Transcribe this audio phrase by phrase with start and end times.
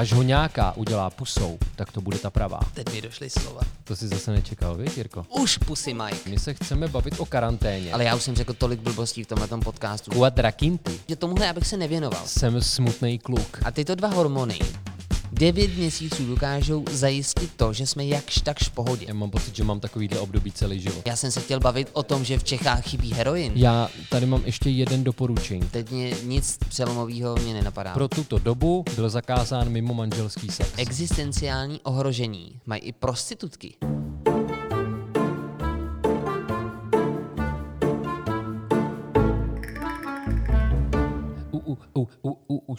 [0.00, 2.60] Až ho nějaká udělá pusou, tak to bude ta pravá.
[2.74, 3.60] Teď mi došly slova.
[3.84, 5.26] To si zase nečekal, víš, Jirko?
[5.28, 6.30] Už pusy, Mike.
[6.30, 7.92] My se chceme bavit o karanténě.
[7.92, 11.00] Ale já už jsem řekl tolik blbostí v tomhle podcastu, Quadrakinty.
[11.08, 12.22] že tomuhle já bych se nevěnoval.
[12.26, 13.58] Jsem smutný kluk.
[13.64, 14.58] A tyto dva hormony
[15.32, 19.06] 9 měsíců dokážou zajistit to, že jsme jakž takž v pohodě.
[19.08, 21.06] Já mám pocit, že mám takovýhle období celý život.
[21.06, 23.52] Já jsem se chtěl bavit o tom, že v Čechách chybí heroin.
[23.56, 25.68] Já tady mám ještě jeden doporučení.
[25.70, 27.94] Teď mě nic přelomového mě nenapadá.
[27.94, 30.70] Pro tuto dobu byl zakázán mimo manželský sex.
[30.76, 33.74] Existenciální ohrožení mají i prostitutky.
[41.94, 42.76] U, u, u,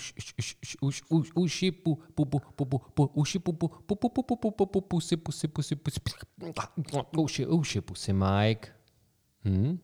[1.35, 4.51] uši, pu, pu, pu, pu, pu, pu, uši, pu, pu, pu, pu, pu, pu, pu,
[4.51, 5.99] pu, pu, pusy, pusy, pusy, pusy,
[7.17, 8.69] uši, uši, pusy, Mike.
[9.45, 9.77] Hm?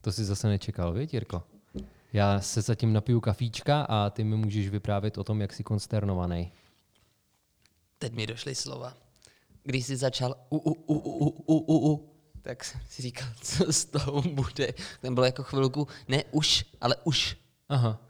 [0.00, 1.42] To si zase nečekal, víš, Jirko?
[2.12, 6.52] Já se zatím napiju kafíčka a ty mi můžeš vyprávět o tom, jak jsi konsternovaný.
[7.98, 8.94] Teď mi došly slova.
[9.62, 12.10] Když jsi začal u, u, u, u, u, u, u,
[12.42, 14.74] tak jsem si říkal, co z toho bude.
[15.00, 17.36] Tam bylo jako chvilku, ne už, ale už.
[17.68, 18.00] Aha.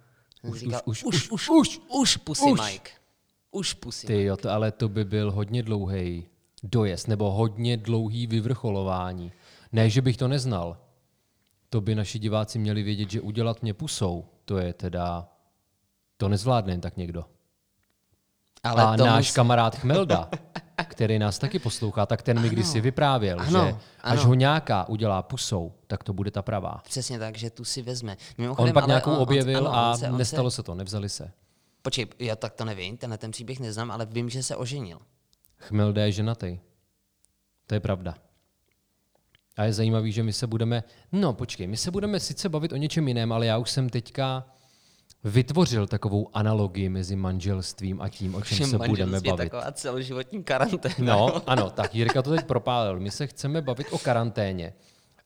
[0.42, 2.60] Už, říkal, už, už, už, už, už, pusy, už.
[2.60, 2.90] Mike.
[3.50, 4.06] Už pusy.
[4.06, 6.26] Ty jo, to, ale to by byl hodně dlouhý
[6.62, 9.32] dojezd, nebo hodně dlouhý vyvrcholování.
[9.72, 10.76] Ne, že bych to neznal.
[11.70, 15.28] To by naši diváci měli vědět, že udělat mě pusou, to je teda,
[16.16, 17.24] to nezvládne jen tak někdo.
[18.62, 20.30] Ale a to náš mus- kamarád Chmelda,
[20.94, 24.24] který nás taky poslouchá, tak ten mi kdysi vyprávěl, Ano, že až ano.
[24.28, 26.80] ho nějaká udělá pusou, tak to bude ta pravá.
[26.84, 28.12] Přesně tak, že tu si vezme.
[28.12, 30.54] On Mimochodem, pak ale nějakou on- on- objevil ano, a on se, on nestalo Se,
[30.56, 31.30] se to, nevzali se.
[31.82, 34.98] počkej, já tak to nevím, tenhle ten příběh neznám, ale vím, že se oženil.
[35.56, 36.58] Chmelda je ženatý.
[37.66, 38.14] To je pravda.
[39.56, 42.76] A je zajímavý, že my se budeme, no počkej, my se budeme sice bavit o
[42.76, 44.44] něčem jiném, ale já už jsem teďka
[45.24, 49.36] vytvořil takovou analogii mezi manželstvím a tím, o čem se budeme bavit.
[49.50, 50.94] taková celoživotní karanténa.
[51.16, 53.00] No, ano, tak Jirka to teď propálil.
[53.00, 54.72] My se chceme bavit o karanténě.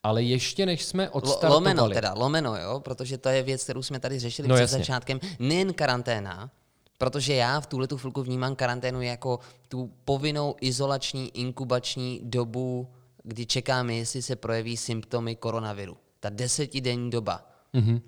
[0.02, 1.54] Ale ještě než jsme odstartovali...
[1.54, 4.78] lomeno teda, lomeno, jo, protože to je věc, kterou jsme tady řešili No před jasně.
[4.78, 5.20] začátkem.
[5.38, 6.50] Nejen karanténa,
[6.98, 9.38] protože já v tuhle tu chvilku vnímám karanténu jako
[9.68, 12.88] tu povinnou izolační inkubační dobu,
[13.22, 15.96] kdy čekáme, jestli se projeví symptomy koronaviru.
[16.20, 17.48] Ta desetidenní doba.
[17.72, 18.00] Mhm.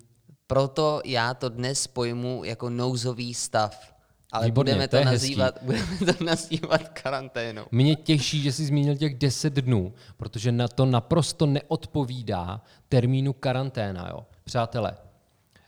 [0.46, 3.96] Proto já to dnes pojmu jako nouzový stav.
[4.32, 7.64] Ale Výborně, budeme, to to nazývat, budeme to nazývat karanténou.
[7.70, 14.08] Mě těší, že jsi zmínil těch 10 dnů, protože na to naprosto neodpovídá termínu karanténa.
[14.10, 14.26] Jo.
[14.44, 14.96] Přátelé,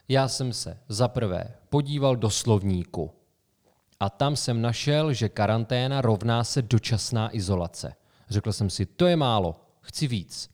[0.09, 3.11] já jsem se za prvé podíval do slovníku
[4.00, 7.94] a tam jsem našel, že karanténa rovná se dočasná izolace.
[8.31, 10.50] Řekl jsem si, to je málo, chci víc.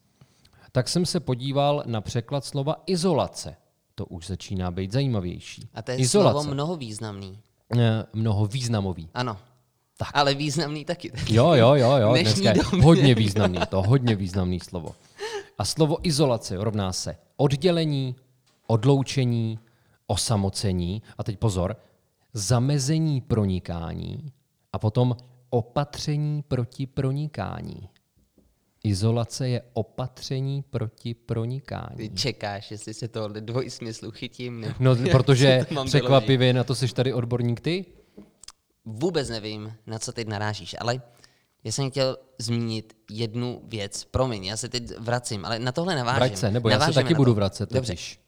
[0.73, 3.57] Tak jsem se podíval na překlad slova izolace.
[3.95, 5.69] To už začíná být zajímavější.
[5.75, 6.33] A to je izolace.
[6.33, 7.39] slovo mnoho významný.
[7.79, 9.09] Eh, mnoho významový.
[9.15, 9.39] Ano.
[9.97, 10.09] Tak.
[10.15, 11.13] Ale významný taky.
[11.29, 12.11] Jo, jo, jo, jo.
[12.11, 14.95] Dnešní Dneska je hodně významný, to hodně významný slovo.
[15.59, 18.17] A slovo izolace rovná se oddělení,
[18.67, 19.59] odloučení,
[20.07, 21.77] osamocení a teď pozor,
[22.33, 24.33] zamezení pronikání
[24.73, 25.17] a potom
[25.51, 27.89] opatření proti pronikání.
[28.85, 31.97] Izolace je opatření proti pronikání.
[31.97, 34.61] Ty čekáš, jestli se tohle dvojsmyslu chytím.
[34.61, 37.85] Nebo No, protože překvapivě na to jsi tady odborník ty?
[38.85, 41.03] Vůbec nevím, na co teď narážíš, ale
[41.65, 44.05] já jsem chtěl zmínit jednu věc.
[44.05, 46.19] Promiň, já se teď vracím, ale na tohle navážím.
[46.19, 47.73] Vrať se, nebo já se Navážeme taky budu vracet.
[47.73, 48.21] Dobře, totiž.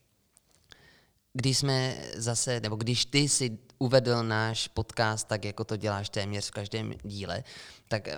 [1.32, 6.48] když jsme zase, nebo když ty si uvedl náš podcast tak, jako to děláš téměř
[6.48, 7.44] v každém díle,
[7.88, 8.08] tak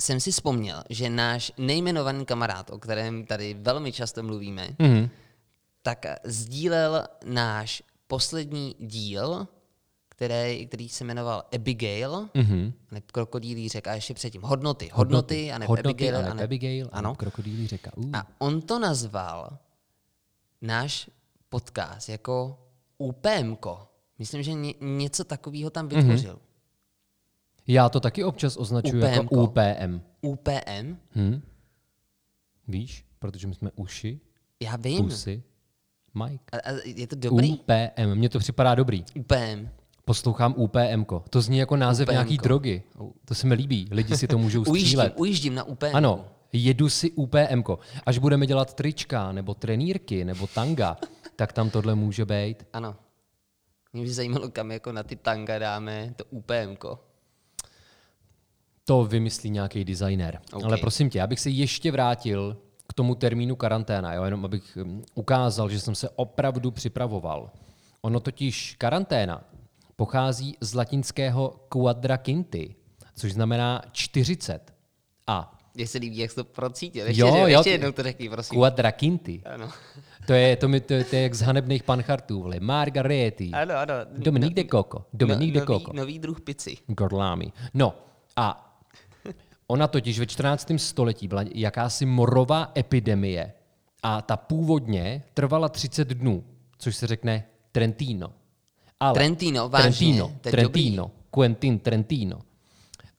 [0.00, 5.08] jsem si vzpomněl, že náš nejmenovaný kamarád, o kterém tady velmi často mluvíme, Mhm.
[5.82, 9.48] tak sdílel náš poslední díl,
[10.08, 12.72] který, který se jmenoval Abigail, Mhm.
[12.90, 16.44] ne krokodýlí řeka, a ještě předtím hodnoty, hodnoty, a ne Abigail, a a ne ne,
[16.44, 17.08] Abigail, ano.
[17.08, 17.14] ano.
[17.14, 17.90] krokodýlí řeka.
[17.96, 18.10] Uh.
[18.12, 19.58] A on to nazval
[20.62, 21.10] náš
[21.48, 22.58] podcast jako
[22.98, 23.88] UPMko.
[24.18, 25.96] Myslím, že ně, něco takového tam Mhm.
[25.96, 26.38] vytvořil.
[27.66, 29.44] Já to taky občas označuji jako UPMko.
[29.44, 30.00] UPM.
[30.20, 30.96] UPM?
[31.14, 31.42] Hm?
[32.68, 33.04] Víš?
[33.18, 34.20] Protože my jsme uši,
[34.62, 35.04] Já vím.
[35.04, 35.42] pusy,
[36.24, 36.44] Mike.
[36.52, 37.52] A, a je to dobrý?
[37.52, 38.14] UPM.
[38.14, 39.04] Mně to připadá dobrý.
[39.14, 39.68] UPM.
[40.04, 41.24] Poslouchám UPMko.
[41.30, 42.12] To zní jako název UPMko.
[42.12, 42.82] nějaký drogy.
[43.24, 43.88] To se mi líbí.
[43.90, 45.12] Lidi si to můžou Ujíždím, střílet.
[45.16, 45.86] ujíždím na UPM.
[45.96, 47.78] Ano, jedu si UPMko.
[48.06, 50.96] Až budeme dělat trička, nebo trenýrky, nebo tanga,
[51.36, 52.66] tak tam tohle může být.
[52.72, 52.96] Ano.
[53.92, 57.00] Mě by zajímalo, kam jako na ty tanga dáme to UPMko.
[58.88, 60.40] To vymyslí nějaký designer.
[60.52, 60.64] OK.
[60.64, 62.56] Ale prosím tě, abych se ještě vrátil
[62.88, 64.24] k tomu termínu karanténa, jo?
[64.24, 67.50] jenom abych hm, ukázal, že jsem se opravdu připravoval.
[68.02, 69.44] Ono totiž karanténa
[69.96, 72.74] pochází z latinského quadraquinti,
[73.14, 74.74] což znamená 40.
[75.26, 77.06] A Mně se líbí, jak jsi to procítil.
[77.06, 78.58] Ještě, Jo, jo, jo, ještě jednou to řekni, prosím.
[78.58, 79.70] quadraquinti, Ano.
[80.26, 82.60] to je, to, mi, to, je, to je jak z hanebných panchartů, vole.
[82.60, 83.94] Margarety, ano, ano.
[84.18, 85.92] Dominik de Coco, Dominik de no, nový, Coco.
[85.92, 86.76] nový druh pici.
[86.86, 87.52] Gorlámy.
[87.74, 87.94] No
[88.36, 88.65] a
[89.68, 90.72] ona totiž ve 14.
[90.76, 93.52] století byla jakási morová epidemie
[94.02, 96.44] a ta původně trvala 30 dnů,
[96.78, 98.32] což se řekne Trentino.
[99.00, 102.38] Ale, Trentino, vážně, Trentino, to je Trentino, Quentin Trentino.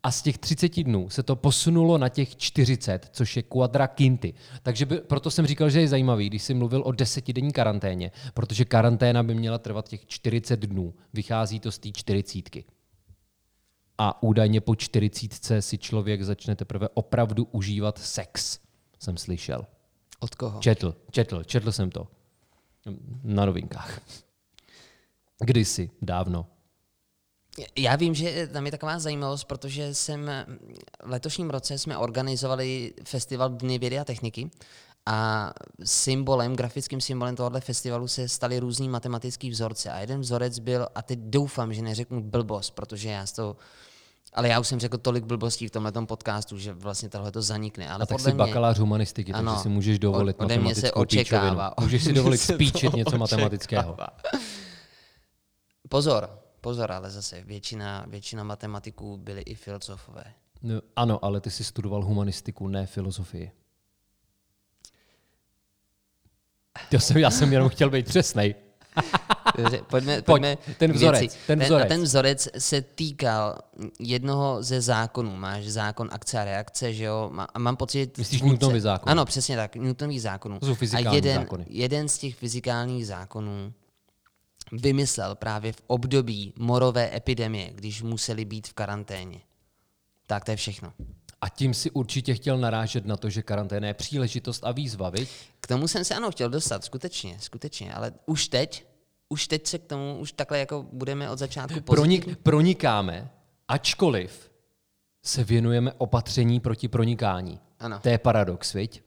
[0.03, 4.33] A z těch 30 dnů se to posunulo na těch 40, což je quadra quinti.
[4.63, 8.65] Takže by, proto jsem říkal, že je zajímavý, když jsi mluvil o desetidenní karanténě, protože
[8.65, 10.93] karanténa by měla trvat těch 40 dnů.
[11.13, 12.65] Vychází to z té čtyřicítky.
[13.97, 18.59] A údajně po 40 si člověk začne teprve opravdu užívat sex,
[18.99, 19.65] jsem slyšel.
[20.19, 20.59] Od koho?
[20.59, 22.07] Četl, četl, četl jsem to.
[23.23, 24.01] Na novinkách.
[25.39, 26.47] Kdysi, dávno.
[27.77, 30.31] Já vím, že tam je taková zajímavost, protože jsem
[31.03, 34.49] v letošním roce jsme organizovali festival Dny vědy a techniky
[35.09, 35.51] a
[35.83, 39.91] symbolem, grafickým symbolem tohoto festivalu se staly různý matematický vzorce.
[39.91, 43.55] A jeden vzorec byl, a teď doufám, že neřeknu blbost, protože já z toho
[44.33, 47.89] ale já už jsem řekl tolik blbostí v tomhle podcastu, že vlastně tohle to zanikne.
[47.89, 49.51] Ale A tak podle jsi mě, bakalář humanistiky, Ano.
[49.51, 51.69] takže si můžeš dovolit Od- ode mě se očekává.
[51.69, 51.85] píčovinu.
[51.85, 53.17] Můžeš si dovolit spíčit něco očekává.
[53.17, 53.97] matematického.
[55.89, 56.29] Pozor,
[56.61, 60.23] pozor, ale zase většina, většina matematiků byli i filozofové.
[60.61, 63.51] No, ano, ale ty jsi studoval humanistiku, ne filozofii.
[66.91, 68.55] Já jsem, já jsem jenom chtěl být přesnej.
[69.57, 71.37] Dobře, pojďme, Pojď, pojďme ten k vzorec, věci.
[71.47, 71.87] ten A vzorec.
[71.87, 73.57] ten vzorec se týkal
[73.99, 75.35] jednoho ze zákonů.
[75.35, 77.31] Máš zákon akce a reakce, že jo?
[77.53, 78.15] A mám pocit...
[78.15, 79.11] že Myslíš vůdce- Newtonovy zákony?
[79.11, 80.59] Ano, přesně tak, Newtonový zákonů.
[80.59, 81.65] To jsou a fyzikální jeden, zákony.
[81.69, 83.73] jeden z těch fyzikálních zákonů
[84.71, 89.39] vymyslel právě v období morové epidemie, když museli být v karanténě.
[90.27, 90.93] Tak to je všechno.
[91.41, 95.29] A tím si určitě chtěl narážet na to, že karanténa je příležitost a výzva, viď?
[95.67, 98.87] K tomu jsem se ano chtěl dostat, skutečně, skutečně, ale už teď,
[99.29, 101.81] už teď se k tomu, už takhle jako budeme od začátku.
[101.81, 103.29] Pronik, pronikáme,
[103.67, 104.51] ačkoliv
[105.23, 107.59] se věnujeme opatření proti pronikání.
[107.79, 107.99] Ano.
[107.99, 109.03] To je paradox, viď?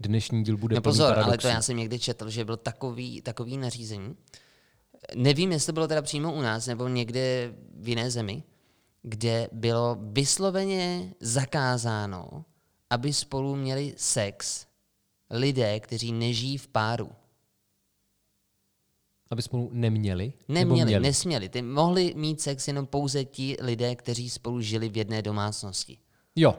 [0.00, 1.48] Dnešní díl bude No plný pozor, ale paradoxů.
[1.48, 4.16] to já jsem někdy četl, že byl takový, takový nařízení.
[5.14, 8.42] Nevím, jestli to bylo teda přímo u nás nebo někde v jiné zemi,
[9.02, 12.44] kde bylo vysloveně zakázáno,
[12.90, 14.67] aby spolu měli sex
[15.30, 17.10] lidé, kteří nežijí v páru.
[19.30, 20.32] Aby spolu neměli?
[20.48, 21.02] Neměli, měli?
[21.02, 21.48] nesměli.
[21.48, 25.98] Ty mohli mít sex jenom pouze ti lidé, kteří spolu žili v jedné domácnosti.
[26.36, 26.58] Jo.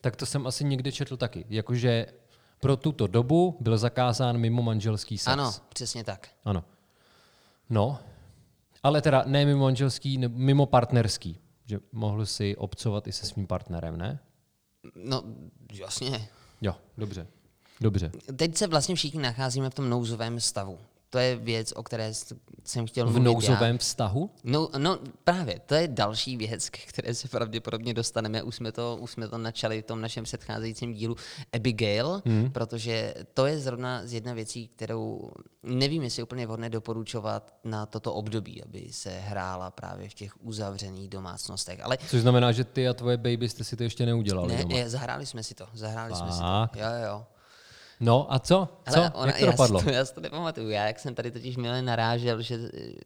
[0.00, 1.44] Tak to jsem asi někde četl taky.
[1.48, 2.06] Jakože
[2.60, 5.32] pro tuto dobu byl zakázán mimo manželský sex.
[5.32, 6.28] Ano, přesně tak.
[6.44, 6.64] Ano.
[7.70, 7.98] No,
[8.82, 11.40] ale teda ne mimo manželský, ne, mimo partnerský.
[11.64, 14.18] Že mohl si obcovat i se svým partnerem, ne?
[14.94, 15.22] No,
[15.72, 16.28] jasně.
[16.60, 17.26] Jo, dobře.
[17.80, 18.12] Dobře.
[18.36, 20.78] Teď se vlastně všichni nacházíme v tom nouzovém stavu.
[21.10, 22.12] To je věc, o které
[22.64, 24.30] jsem chtěl V mluvit nouzovém vztahu?
[24.34, 24.50] Já.
[24.52, 28.42] No, no, právě, to je další věc, ke které se pravděpodobně dostaneme.
[28.42, 31.16] Už jsme to, už jsme to načali v tom našem předcházejícím dílu
[31.52, 32.50] Abigail, hmm.
[32.50, 35.30] protože to je zrovna z jedna věcí, kterou
[35.62, 40.44] nevím, jestli je úplně vhodné doporučovat na toto období, aby se hrála právě v těch
[40.44, 41.80] uzavřených domácnostech.
[41.82, 44.76] Ale Což znamená, že ty a tvoje baby jste si to ještě neudělali ne, doma.
[44.76, 46.72] je, zahráli jsme si to, zahráli jsme si Fakt?
[46.72, 46.78] to.
[46.78, 47.26] Jo, jo.
[48.00, 48.68] No a co?
[48.90, 48.98] Co?
[48.98, 49.78] Ale ona, Jak to já, dopadlo?
[49.78, 50.70] Si to, já si to nepamatuju.
[50.70, 52.58] Já, jak jsem tady totiž milé narážel že,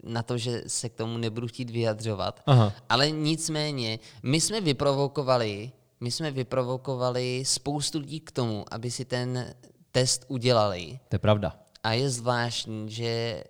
[0.03, 2.41] na to, že se k tomu nebudu chtít vyjadřovat.
[2.47, 2.73] Aha.
[2.89, 9.55] Ale nicméně, my jsme vyprovokovali, my jsme vyprovokovali spoustu lidí k tomu, aby si ten
[9.93, 10.99] test udělali.
[11.09, 11.57] To je pravda.
[11.83, 13.45] A je zvláštní, že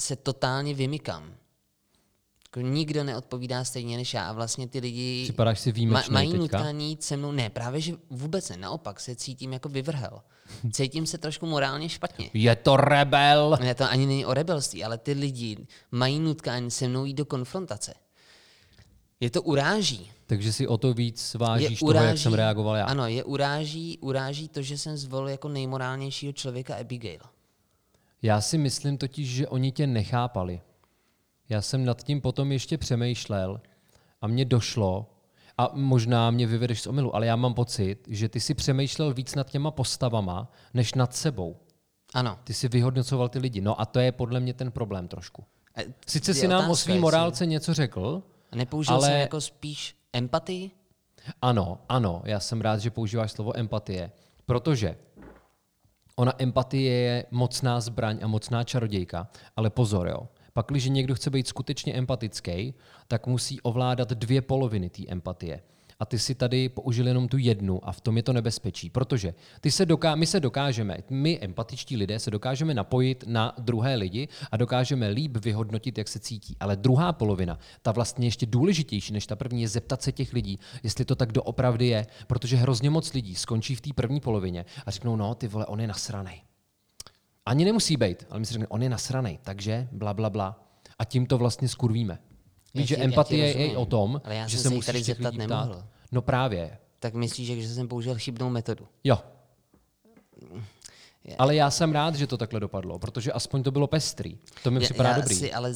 [0.00, 1.34] se totálně vymykám.
[2.56, 6.88] Jako nikdo neodpovídá stejně než já a vlastně ty lidi Připadáš si výjimečnej mají nutkání
[6.88, 7.32] jít se mnou.
[7.32, 10.20] Ne, právě že vůbec ne, naopak se cítím jako vyvrhel.
[10.72, 12.30] Cítím se trošku morálně špatně.
[12.34, 13.58] Je to rebel!
[13.60, 15.56] Ne, to ani není o rebelství, ale ty lidi
[15.90, 17.94] mají nutkání se mnou jít do konfrontace.
[19.20, 20.10] Je to uráží.
[20.26, 22.84] Takže si o to víc vážíš je toho, jak jsem reagoval já.
[22.84, 27.20] Ano, je uráží, uráží to, že jsem zvolil jako nejmorálnějšího člověka Abigail.
[28.22, 30.60] Já si myslím totiž, že oni tě nechápali.
[31.50, 33.60] Já jsem nad tím potom ještě přemýšlel
[34.20, 35.06] a mně došlo,
[35.58, 39.34] a možná mě vyvedeš z omylu, ale já mám pocit, že ty si přemýšlel víc
[39.34, 41.56] nad těma postavama, než nad sebou.
[42.14, 42.38] Ano.
[42.44, 43.60] Ty si vyhodnocoval ty lidi.
[43.60, 45.44] No a to je podle mě ten problém trošku.
[45.78, 48.22] E, Sice si nám o svý morálce něco řekl,
[48.54, 50.70] Nepoužil ale- jsem jako spíš empatii?
[51.42, 54.10] Ano, ano, já jsem rád, že používáš slovo empatie,
[54.46, 54.96] protože
[56.16, 60.28] ona empatie je mocná zbraň a mocná čarodějka, ale pozor, jo.
[60.52, 62.74] Pak, když někdo chce být skutečně empatický,
[63.08, 65.60] tak musí ovládat dvě poloviny té empatie.
[66.00, 69.34] A ty si tady použil jenom tu jednu a v tom je to nebezpečí, protože
[69.60, 74.28] ty se doká- my se dokážeme, my empatičtí lidé se dokážeme napojit na druhé lidi
[74.50, 76.56] a dokážeme líp vyhodnotit, jak se cítí.
[76.60, 80.58] Ale druhá polovina, ta vlastně ještě důležitější než ta první, je zeptat se těch lidí,
[80.82, 84.90] jestli to tak doopravdy je, protože hrozně moc lidí skončí v té první polovině a
[84.90, 86.49] řeknou, no ty vole, on je nasranej.
[87.46, 90.64] Ani nemusí být, ale my si řekneme, on je nasranej, takže bla, bla, bla.
[90.98, 92.18] A tím to vlastně skurvíme.
[92.74, 95.06] Víš, že empatie je i o tom, ale já že jsem se musíš tady těch
[95.06, 95.84] zeptat lidí nemohl.
[96.12, 96.78] No právě.
[96.98, 98.88] Tak myslíš, že jsem použil chybnou metodu?
[99.04, 99.18] Jo.
[101.38, 104.38] Ale já jsem rád, že to takhle dopadlo, protože aspoň to bylo pestrý.
[104.62, 105.34] To mi připadá já dobrý.
[105.34, 105.74] Si, ale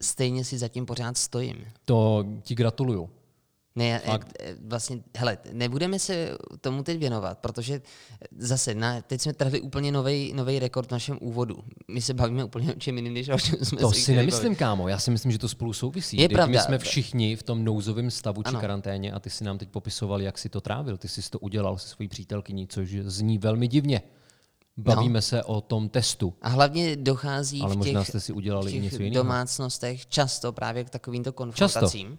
[0.00, 1.66] stejně si zatím pořád stojím.
[1.84, 3.10] To ti gratuluju.
[3.76, 4.32] Ne, já- Fakt.
[4.40, 7.82] eh, vlastně, hele, nebudeme se tomu teď věnovat, protože
[8.38, 9.92] zase, na, teď jsme trhli úplně
[10.34, 11.64] nový rekord v našem úvodu.
[11.90, 14.88] My se bavíme úplně o čem jiným, než o čem jsme To si nemyslím, kámo.
[14.88, 16.16] Já si myslím, že to spolu souvisí.
[16.16, 16.60] Je pravda.
[16.60, 18.60] My jsme všichni v tom nouzovém stavu či Ano.
[18.60, 20.96] karanténě a ty si nám teď popisoval, jak si to trávil.
[20.96, 24.02] Ty jsi to udělal se svojí přítelkyní, což zní velmi divně.
[24.76, 26.34] Bavíme se o tom testu.
[26.42, 29.24] A hlavně dochází Ale v možná těch, jste si udělali v těch něco jiného.
[29.24, 32.18] domácnostech často právě k takovýmto konfrontacím.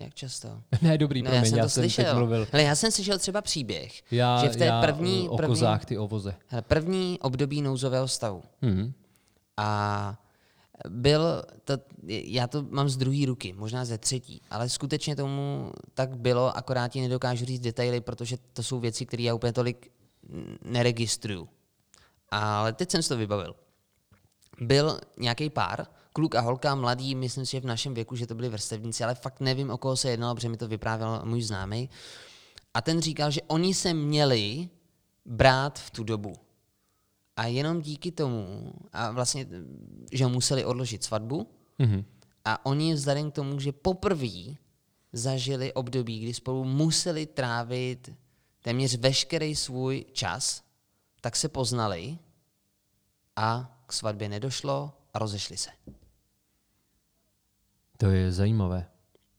[0.00, 0.62] Jak často?
[0.82, 2.14] Ne, dobrý, No, promiň, já jsem já to jsem teď slyšel.
[2.16, 2.46] mluvil.
[2.52, 5.84] Hele, já jsem slyšel třeba příběh, Já, že v té já první, o první, kozách,
[5.84, 6.34] ty o voze.
[6.46, 8.42] hele, první období nouzového stavu.
[8.62, 8.92] Mhm.
[9.56, 10.18] A
[10.88, 11.74] byl, to,
[12.06, 16.88] já to mám z druhé ruky, možná ze třetí, ale skutečně tomu tak bylo, akorát
[16.88, 19.90] ti nedokážu říct detaily, protože to jsou věci, které já úplně tolik
[20.64, 21.48] neregistruju.
[22.30, 23.54] Ale teď jsem si to vybavil.
[24.60, 25.86] Byl nějaký pár,
[26.20, 29.14] kluk a holka, mladý, myslím si, že v našem věku, že to byli vrstevníci, ale
[29.14, 31.90] fakt nevím, o koho se jednalo, protože mi to vyprávěl můj známý.
[32.74, 34.68] A ten říkal, že oni se měli
[35.24, 36.32] brát v tu dobu.
[37.36, 39.46] A jenom díky tomu, a vlastně,
[40.12, 41.46] že museli odložit svatbu,
[41.78, 42.04] Mhm.
[42.44, 44.54] a oni vzhledem k tomu, že poprvé
[45.12, 48.12] zažili období, kdy spolu museli trávit
[48.62, 50.62] téměř veškerý svůj čas,
[51.20, 52.18] tak se poznali
[53.36, 55.70] a k svatbě nedošlo a rozešli se.
[58.00, 58.86] To je zajímavé.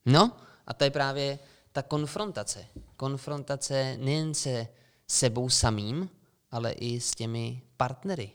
[0.05, 0.37] No,
[0.67, 1.39] a to je právě
[1.71, 2.65] ta konfrontace.
[2.97, 4.67] Konfrontace nejen se
[5.07, 6.09] sebou samým,
[6.51, 8.31] ale i s těmi partnery.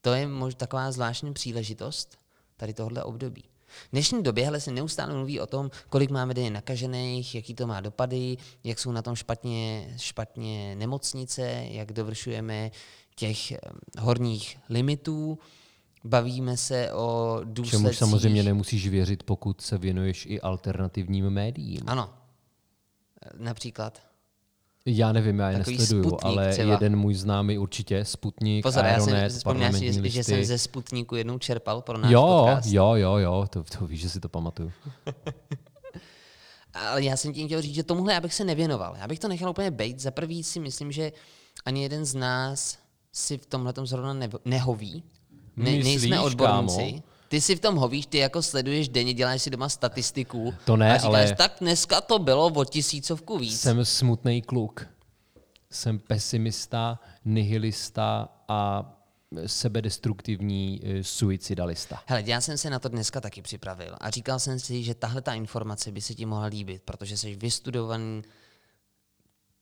[0.00, 2.18] To je mož, taková zvláštní příležitost
[2.56, 3.44] tady tohle období.
[3.66, 7.66] V dnešní době hele, se neustále mluví o tom, kolik máme denně nakažených, jaký to
[7.66, 12.70] má dopady, jak jsou na tom špatně, špatně nemocnice, jak dovršujeme
[13.14, 13.58] těch eh,
[13.98, 15.38] horních limitů.
[16.04, 17.80] Bavíme se o důsledcích.
[17.80, 21.80] Čemuž samozřejmě nemusíš věřit, pokud se věnuješ i alternativním médiím.
[21.86, 22.10] Ano.
[23.38, 24.02] Například.
[24.86, 26.72] Já nevím, já je Takový nesleduju, Sputnik ale třeba.
[26.72, 30.58] jeden můj známý určitě, Sputnik, Pozor, já Aeronet, jsem, vzpomínáš si, že, že jsem ze
[30.58, 32.68] Sputniku jednou čerpal pro náš jo, podcast.
[32.72, 34.72] jo, jo, jo, to, to víš, že si to pamatuju.
[36.74, 38.96] Ale já jsem tím chtěl říct, že tomuhle já bych se nevěnoval.
[38.96, 40.00] Já bych to nechal úplně bejt.
[40.00, 41.12] Za prvý si myslím, že
[41.64, 42.78] ani jeden z nás
[43.12, 45.02] si v tomhle zrovna nehoví.
[45.58, 46.76] Ne, Myslíš, nejsme odborníci.
[46.90, 47.02] kámo?
[47.28, 50.54] Ty si v tom hovíš, ty jako sleduješ denně, děláš si doma statistiku.
[50.64, 53.60] To ne, a říkáš, ale- tak dneska to bylo o tisícovku víc.
[53.60, 54.86] Jsem smutný kluk.
[55.70, 58.92] Jsem pesimista, nihilista a
[59.46, 62.02] sebedestruktivní eh, suicidalista.
[62.06, 65.22] Hele, já jsem se na to dneska taky připravil a říkal jsem si, že tahle
[65.22, 68.22] ta informace by se ti mohla líbit, protože jsi vystudovaný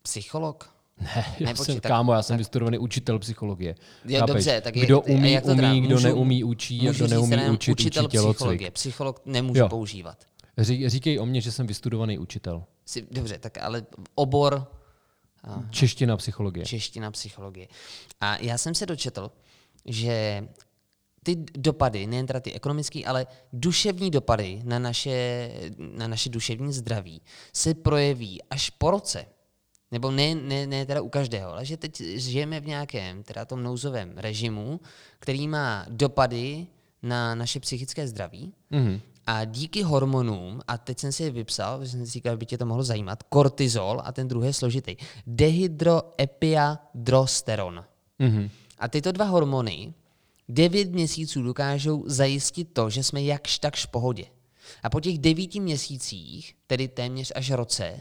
[0.03, 0.76] psycholog.
[1.01, 3.75] Ne, já Nepočítej, jsem, tak- kámo, já jsem vystudovaný učitel psychologie.
[4.03, 4.27] Chápeš?
[4.27, 5.75] dobře, tak je, kdo umí, jak to umí, teda?
[5.75, 8.71] kdo Můžu- neumí, učí, a můžu kdo neumí učit, učitel učí psychologie.
[8.71, 9.69] Psycholog nemůžu Jo.
[9.69, 10.25] používat.
[10.59, 12.65] Ří, říkej o mně, že jsem vystudovaný učitel.
[12.87, 13.83] Si, dobře, tak ale
[14.15, 14.67] obor
[15.71, 16.67] Čeština, psychologie.
[16.67, 17.69] čeština, psychologie.
[18.21, 19.31] A já jsem se dočetl,
[19.85, 20.45] že
[21.23, 27.23] ty dopady, nejen teda ty ekonomické, ale duševní dopady na naše, na naše duševní zdraví
[27.53, 29.27] se projeví až po roce.
[29.97, 33.63] Nebo ne, ne, ne teda u každého, ale že teď žijeme v nějakém teda tom
[33.63, 34.81] nouzovém režimu,
[35.19, 36.67] který má dopady
[37.03, 38.53] na naše psychické zdraví.
[38.71, 39.01] Mhm.
[39.27, 42.47] A díky hormonům, a teď jsem si je vypsal, protože jsem si říkal, že by
[42.47, 47.85] tě to mohlo zajímat, kortizol a ten druhý je složitý, dehydroepiadrosteron.
[48.19, 48.51] Mhm.
[48.79, 49.95] A tyto dva hormony
[50.49, 54.25] 9 měsíců dokážou zajistit to, že jsme jakž takž v pohodě.
[54.83, 58.01] A po těch devíti měsících, tedy téměř až roce,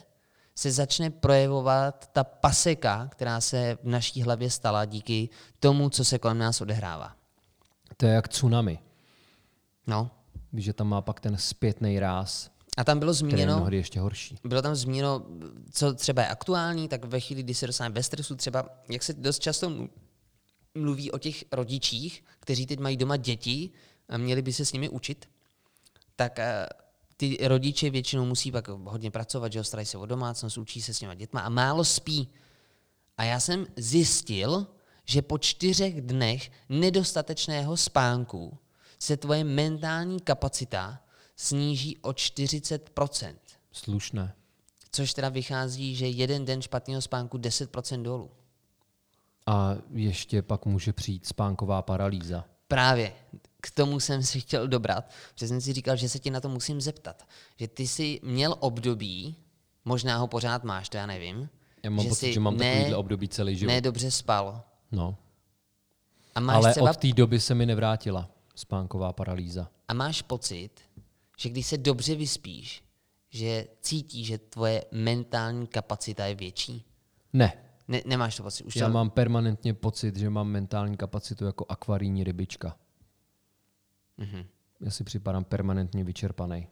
[0.58, 6.20] se začne projevovat ta paseka, která se v naší hlavě stala díky tomu, co se
[6.20, 7.16] kolem nás odehrává.
[7.98, 8.80] To je jak tsunami.
[9.88, 10.12] No.
[10.54, 14.00] Víš, že tam má pak ten zpětný ráz, A tam bylo je zmíněno, mnohdy ještě
[14.00, 14.38] horší.
[14.44, 15.26] bylo tam zmíněno,
[15.72, 19.14] co třeba je aktuální, tak ve chvíli, kdy se dostaneme bez stresu, třeba, jak se
[19.14, 19.90] dost často mlu-
[20.76, 23.70] mluví o těch rodičích, kteří teď mají doma děti
[24.10, 25.30] a měli by se s nimi učit,
[26.16, 26.66] tak eh,
[27.18, 31.00] ty rodiče většinou musí pak hodně pracovat, že starají se o domácnost, učí se s
[31.00, 32.30] těma dětma a málo spí.
[33.18, 34.68] A já jsem zjistil,
[35.06, 38.58] že po čtyřech dnech nedostatečného spánku
[39.00, 41.00] se tvoje mentální kapacita
[41.36, 43.36] sníží o 40%.
[43.72, 44.36] Slušné.
[44.92, 48.32] Což teda vychází, že jeden den špatného spánku 10% dolů.
[49.48, 52.46] A ještě pak může přijít spánková paralýza.
[52.68, 53.14] Právě
[53.66, 56.50] k tomu jsem si chtěl dobrat, protože jsem si říkal, že se ti na to
[56.50, 57.28] musím zeptat.
[57.60, 59.36] Že ty jsi měl období,
[59.86, 61.50] možná ho pořád máš, to já nevím.
[61.84, 63.72] Já mám že pocit, že mám ne, takovýhle období celý život.
[63.72, 64.64] Ne dobře spal.
[64.92, 65.18] No.
[66.36, 69.70] A máš, Ale třeba, od té doby se mi nevrátila spánková paralýza.
[69.88, 70.70] a máš pocit,
[71.38, 72.84] že když se dobře vyspíš,
[73.30, 76.86] že cítíš, že tvoje mentální kapacita je větší?
[77.34, 77.54] Ne.
[77.88, 78.64] Ne, nemáš to pocit?
[78.64, 82.76] Už Já to, mám permanentně pocit, že mám mentální kapacitu jako akvarijní rybička.
[84.18, 84.44] Mhm.
[84.82, 86.68] Já si připadám permanentně vyčerpaný.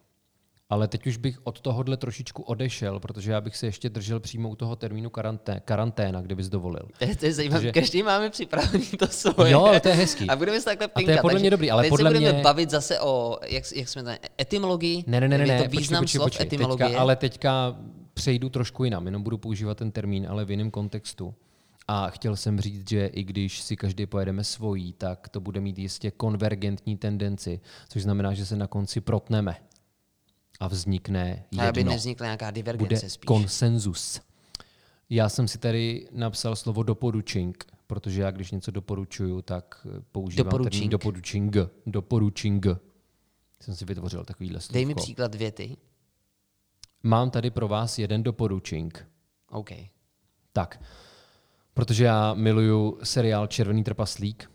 [0.70, 4.50] Ale teď už bych od tohohle trošičku odešel, protože já bych se ještě držel přímo
[4.50, 6.88] u toho termínu karanté, karanténa, kdybys dovolil.
[7.00, 9.52] To je, to je zajímavé, Protože- každý máme připravený to svoje.
[9.52, 10.30] Jo, ale to je hezký.
[10.30, 11.22] A budeme se takhle to je pinkat.
[11.22, 14.18] podle mě dobrý, ale podle se budeme mě- bavit zase o, jak, jak jsme tady,
[14.42, 15.04] etymologii.
[15.08, 16.88] Ne, ne, ne, ne, ne, to význam počkej, slov počkej, etymologie.
[16.88, 17.76] Teďka, ale teďka
[18.14, 21.36] přejdu trošku jinam, jenom budu používat ten termín, ale v jiném kontextu.
[21.88, 25.78] A chtěl jsem říct, že i když si každý pojedeme svojí, tak to bude mít
[25.80, 29.56] jistě konvergentní tendenci, což znamená, že se na konci protneme
[30.60, 31.92] a vznikne A aby jedno.
[31.92, 33.26] nevznikla nějaká Bude divergence spíš.
[33.26, 34.22] konsenzus.
[35.10, 40.50] Já jsem si tady napsal slovo doporučink, protože já když něco doporučuju, tak eh, používám
[40.64, 40.92] termín Doporučink.
[40.92, 41.56] doporučing.
[41.86, 42.66] Doporučing.
[43.62, 44.74] Jsem si vytvořil takovýhle slovko.
[44.74, 45.78] Dej mi příklad věty.
[47.04, 49.08] Mám tady pro vás jeden doporučink.
[49.50, 49.70] OK.
[50.54, 50.82] Tak,
[51.74, 54.52] protože já miluju seriál Červený trpaslík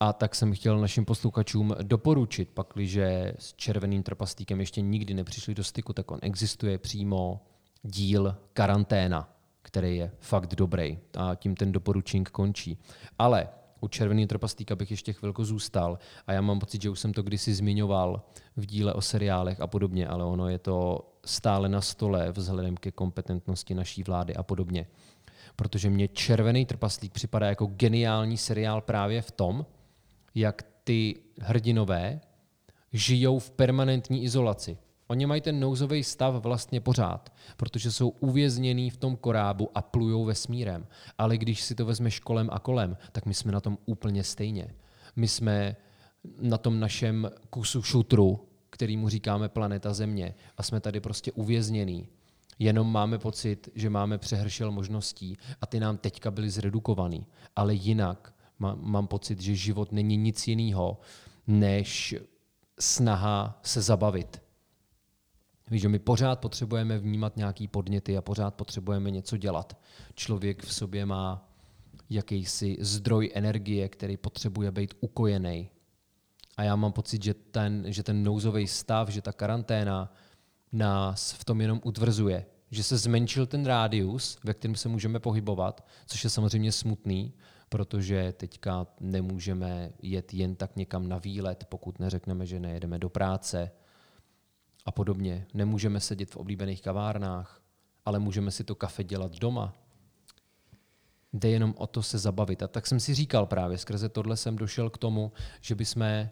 [0.00, 5.64] a tak jsem chtěl našim posluchačům doporučit, pakliže s Červeným trpaslíkem ještě nikdy nepřišli do
[5.64, 7.40] styku, tak on existuje přímo
[7.82, 9.28] díl Karanténa,
[9.62, 12.78] který je fakt dobrý a tím ten doporučink končí.
[13.18, 13.48] Ale
[13.80, 17.22] u Červený trpaslíka bych ještě chvilku zůstal a já mám pocit, že už jsem to
[17.22, 18.22] kdysi zmiňoval
[18.56, 22.90] v díle o seriálech a podobně, ale ono je to stále na stole vzhledem ke
[22.90, 24.86] kompetentnosti naší vlády a podobně.
[25.56, 29.66] Protože mě Červený trpaslík připadá jako geniální seriál právě v tom,
[30.34, 32.20] jak ty hrdinové
[32.92, 34.78] žijou v permanentní izolaci.
[35.06, 40.24] Oni mají ten nouzový stav vlastně pořád, protože jsou uvěznění v tom korábu a plujou
[40.24, 40.86] vesmírem.
[41.18, 44.74] Ale když si to vezmeš kolem a kolem, tak my jsme na tom úplně stejně.
[45.16, 45.76] My jsme
[46.40, 52.08] na tom našem kusu šutru, který mu říkáme planeta Země a jsme tady prostě uvěznění.
[52.58, 57.26] Jenom máme pocit, že máme přehršel možností a ty nám teďka byly zredukovaný.
[57.56, 61.00] Ale jinak má, mám pocit, že život není nic jiného,
[61.46, 62.14] než
[62.80, 64.42] snaha se zabavit.
[65.70, 69.78] Víš, že my pořád potřebujeme vnímat nějaký podněty a pořád potřebujeme něco dělat.
[70.14, 71.48] Člověk v sobě má
[72.10, 75.70] jakýsi zdroj energie, který potřebuje být ukojený.
[76.56, 80.12] A já mám pocit, že ten, že ten nouzový stav, že ta karanténa
[80.74, 82.46] nás v tom jenom utvrzuje.
[82.70, 87.32] Že se zmenšil ten rádius, ve kterém se můžeme pohybovat, což je samozřejmě smutný,
[87.68, 93.70] protože teďka nemůžeme jet jen tak někam na výlet, pokud neřekneme, že nejedeme do práce
[94.84, 95.46] a podobně.
[95.54, 97.60] Nemůžeme sedět v oblíbených kavárnách,
[98.04, 99.74] ale můžeme si to kafe dělat doma.
[101.32, 102.62] Jde jenom o to se zabavit.
[102.62, 106.28] A tak jsem si říkal právě, skrze tohle jsem došel k tomu, že bychom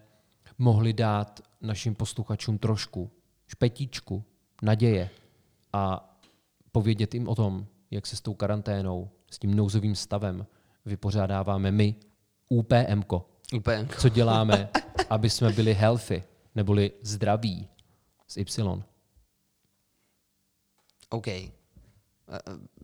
[0.57, 3.11] mohli dát našim posluchačům trošku
[3.47, 4.23] špetičku,
[4.61, 5.09] naděje
[5.73, 6.09] a
[6.71, 10.45] povědět jim o tom, jak se s tou karanténou, s tím nouzovým stavem
[10.85, 11.95] vypořádáváme my,
[12.49, 13.29] UPMko.
[13.55, 13.87] Úplně.
[13.99, 14.69] Co děláme,
[15.09, 16.23] aby jsme byli healthy,
[16.55, 17.67] neboli zdraví
[18.27, 18.83] s Y.
[21.09, 21.27] OK.
[21.27, 21.51] Eh,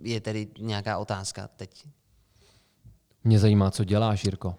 [0.04, 1.86] Je tedy nějaká otázka teď?
[3.24, 4.56] Mě zajímá, co děláš, Jirko.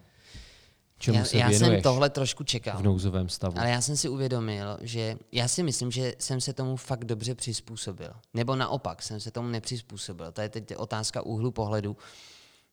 [1.01, 2.77] Čemu já se já jsem tohle trošku čekal.
[2.77, 3.59] v nouzovém stavu?
[3.59, 7.35] Ale já jsem si uvědomil, že já si myslím, že jsem se tomu fakt dobře
[7.35, 8.13] přizpůsobil.
[8.33, 10.31] Nebo naopak, jsem se tomu nepřizpůsobil.
[10.31, 11.97] To je teď otázka úhlu pohledu,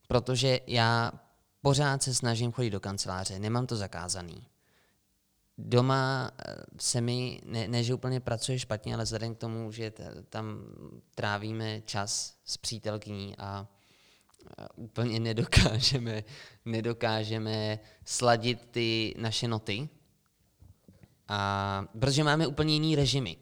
[0.09, 1.13] protože já
[1.63, 4.47] pořád se snažím chodit do kanceláře, nemám to zakázaný.
[5.59, 9.93] Doma eh, se mi, ne, ne že úplně pracuje špatně, ale vzhledem k tomu, že
[10.29, 10.59] tam
[11.15, 13.69] trávíme čas s přítelkyní a
[14.57, 16.25] a úplně nedokážeme,
[16.71, 19.89] nedokážeme sladit ty naše noty,
[21.29, 23.37] a, protože máme úplně jiný režimy.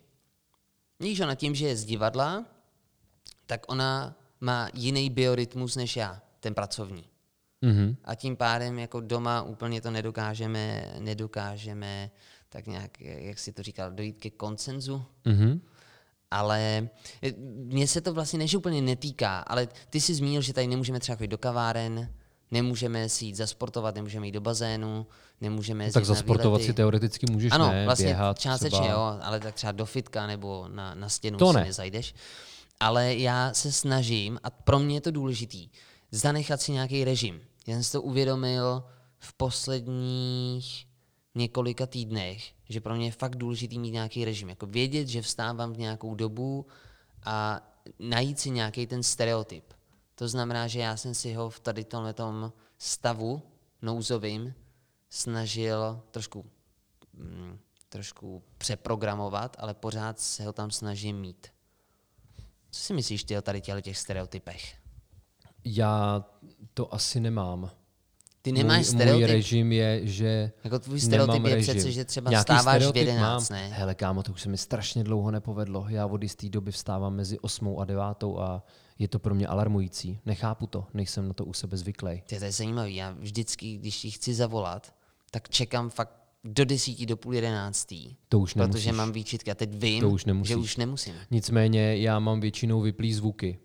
[1.00, 2.44] Víš, ona tím, že je z divadla,
[3.46, 7.04] tak ona má jiný biorytmus než já, ten pracovní.
[7.62, 7.96] Mhm.
[8.04, 12.10] A tím pádem jako doma úplně to nedokážeme, nedokážeme
[12.48, 15.04] tak nějak, jak si to říkal, dojít ke koncenzu.
[15.24, 15.60] Mhm.
[16.30, 16.88] Ale
[17.22, 21.00] eh, mně se to vlastně než úplně netýká, ale ty jsi zmínil, že tady nemůžeme
[21.00, 22.12] třeba chodit do kaváren,
[22.50, 25.06] nemůžeme si jít zasportovat, nemůžeme jít do bazénu,
[25.40, 27.84] nemůžeme No, tak zasportovat si teoreticky můžeš, Ano, ne?
[27.84, 28.92] vlastně Běhat částečně třeba.
[28.94, 31.64] jo, ale tak třeba do fitka nebo na, na stěnu To si ne.
[31.64, 32.14] nezajdeš.
[32.80, 35.68] Ale já se snažím, a pro mě je to důležitý,
[36.10, 37.40] zanechat si nějaký režim.
[37.66, 38.84] Já jsem si to uvědomil
[39.18, 40.86] v posledních
[41.34, 44.48] několika týdnech, že pro mě je fakt důležitý mít nějaký režim.
[44.48, 46.66] Jako vědět, že vstávám v nějakou dobu
[47.24, 47.60] a
[47.98, 49.64] najít si nějaký ten stereotyp.
[50.18, 52.14] To znamená, že já jsem si ho v tady tomhle
[52.78, 53.42] stavu
[53.82, 54.54] nouzovým
[55.10, 56.44] snažil trošku
[57.12, 61.46] mm, trošku přeprogramovat, ale pořád se ho tam snažím mít.
[62.70, 64.74] Co si myslíš ty o tady těch stereotypech?
[65.64, 66.24] Já
[66.74, 67.70] to asi nemám.
[68.42, 69.26] Ty nemáš můj, stereotyp?
[69.26, 71.74] Můj režim je, že Jako tvůj stereotyp nemám je režim.
[71.74, 73.58] přece, že třeba Nějaký vstáváš v stereotyp 11, mám.
[73.60, 73.68] ne?
[73.68, 75.86] Hele, kámo, to už se mi strašně dlouho nepovedlo.
[75.88, 78.02] Já od jisté doby vstávám mezi 8 a 9
[78.38, 78.62] a
[78.98, 80.18] je to pro mě alarmující.
[80.26, 82.22] Nechápu to, nejsem na to u sebe zvyklý.
[82.28, 82.94] To je, to je zajímavý.
[82.96, 84.94] Já vždycky, když ti chci zavolat,
[85.30, 86.12] tak čekám fakt
[86.44, 88.16] do desíti, do půl jedenáctý.
[88.28, 88.92] To už Protože nemusíš.
[88.92, 90.48] mám výčitky a teď vím, To už nemusíš.
[90.48, 91.14] že už nemusím.
[91.30, 93.58] Nicméně já mám většinou vyplý zvuky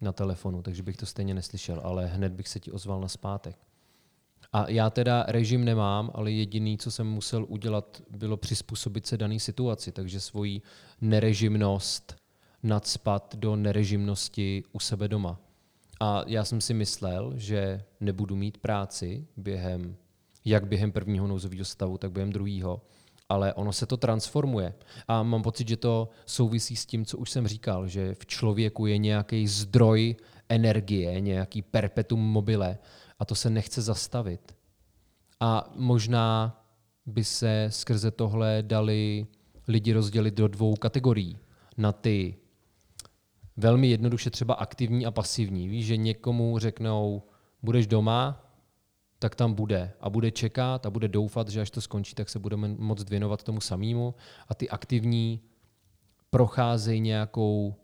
[0.00, 3.56] na telefonu, takže bych to stejně neslyšel, ale hned bych se ti ozval na zpátek.
[4.52, 9.40] A já teda režim nemám, ale jediný, co jsem musel udělat, bylo přizpůsobit se dané
[9.40, 10.62] situaci, takže svoji
[11.00, 12.16] nerežimnost
[12.62, 15.40] nadspat do nerežimnosti u sebe doma.
[16.00, 19.96] A já jsem si myslel, že nebudu mít práci během,
[20.44, 22.82] jak během prvního nouzového stavu, tak během druhého.
[23.28, 24.74] Ale ono se to transformuje.
[25.08, 28.86] A mám pocit, že to souvisí s tím, co už jsem říkal, že v člověku
[28.86, 30.16] je nějaký zdroj
[30.48, 32.78] energie, nějaký perpetuum mobile
[33.18, 34.56] a to se nechce zastavit.
[35.40, 36.60] A možná
[37.06, 39.26] by se skrze tohle dali
[39.68, 41.38] lidi rozdělit do dvou kategorií.
[41.76, 42.36] Na ty
[43.58, 45.68] velmi jednoduše třeba aktivní a pasivní.
[45.68, 47.22] Víš, že někomu řeknou,
[47.62, 48.44] budeš doma,
[49.18, 52.38] tak tam bude a bude čekat a bude doufat, že až to skončí, tak se
[52.38, 54.14] budeme moct věnovat tomu samému.
[54.48, 55.40] A ty aktivní
[56.30, 57.74] procházejí nějakou,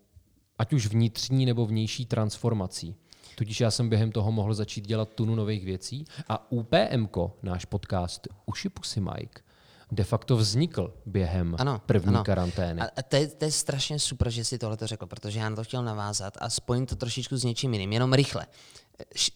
[0.57, 2.95] ať už vnitřní nebo vnější transformací.
[3.35, 7.07] Tudíž já jsem během toho mohl začít dělat tunu nových věcí a UPM,
[7.43, 9.41] náš podcast Uši Pusy Mike,
[9.91, 12.23] de facto vznikl během Ano, první ano.
[12.23, 12.81] karantény.
[12.81, 15.63] A, to, je, to je strašně super, že si tohle řekl, protože já na to
[15.63, 18.45] chtěl navázat a spojím to trošičku s něčím jiným, jenom rychle.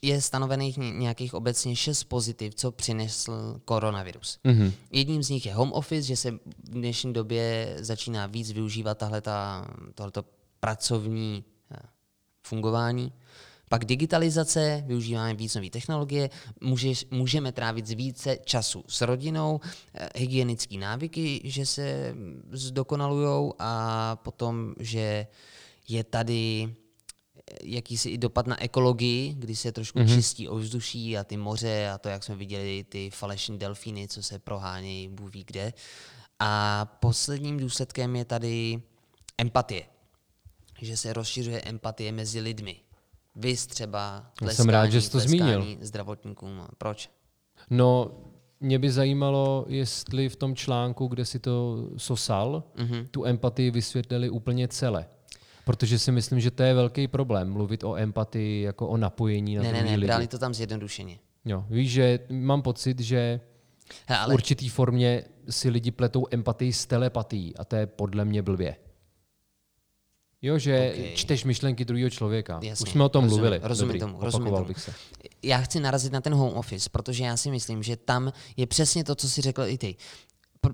[0.02, 4.40] Je stanovených ně- nějakých obecně šest pozitiv, co přinesl koronavirus.
[4.46, 4.72] Mm-hmm.
[4.92, 9.68] Jedním z nich je home office, že se v dnešní době začíná víc využívat tahleta,
[9.96, 10.26] tohleto
[10.60, 11.78] pracovní eh,
[12.48, 13.14] fungování.
[13.70, 16.30] Pak digitalizace, využíváme víc nové technologie,
[16.62, 19.60] můžeš, můžeme trávit více času s rodinou,
[19.94, 22.16] eh, hygienické návyky, že se
[22.52, 25.28] zdokonalujou a potom, že
[25.88, 30.16] je tady eh, jakýsi i dopad na ekologii, kdy se trošku mm-hmm.
[30.16, 34.40] čistí ovzduší a ty moře a to, jak jsme viděli, ty falešní delfíny, co se
[34.40, 35.74] prohánějí, Bůh ví kde.
[36.40, 38.82] A posledním důsledkem je tady
[39.38, 39.84] empatie.
[40.82, 42.89] Že se rozšiřuje empatie mezi lidmi.
[43.36, 45.78] Vy třeba Já jsem rád, že jsi to tleskání zmínil.
[45.82, 46.62] zdravotníkům.
[46.78, 47.10] Proč?
[47.70, 48.12] No,
[48.60, 52.88] mě by zajímalo, jestli v tom článku, kde si to sosal, Mhm.
[52.88, 53.08] mm-hmm.
[53.12, 55.06] tu empatii vysvětlili úplně celé.
[55.66, 59.64] Protože si myslím, že to je velký problém, mluvit o empatii jako o napojení na
[59.64, 60.08] Ne, ne, druhý ne, lidi.
[60.08, 61.20] brali to tam zjednodušeně.
[61.46, 63.40] Jo, víš, že mám pocit, že
[64.08, 68.26] He, v ale určitý formě si lidi pletou empatii s telepatií a to je podle
[68.26, 68.76] mě blbě.
[70.42, 71.16] Jo, že Ok.
[71.16, 72.60] čteš myšlenky druhého člověka.
[72.64, 73.60] Jasně, Už jsme o tom rozumím, mluvili.
[73.68, 74.66] rozumím Dobrý, tomu, rozumím tomu.
[74.66, 74.94] bych se.
[75.44, 79.04] já chci narazit na ten home office, protože já si myslím, že tam je přesně
[79.04, 79.96] to, co si řekl i ty.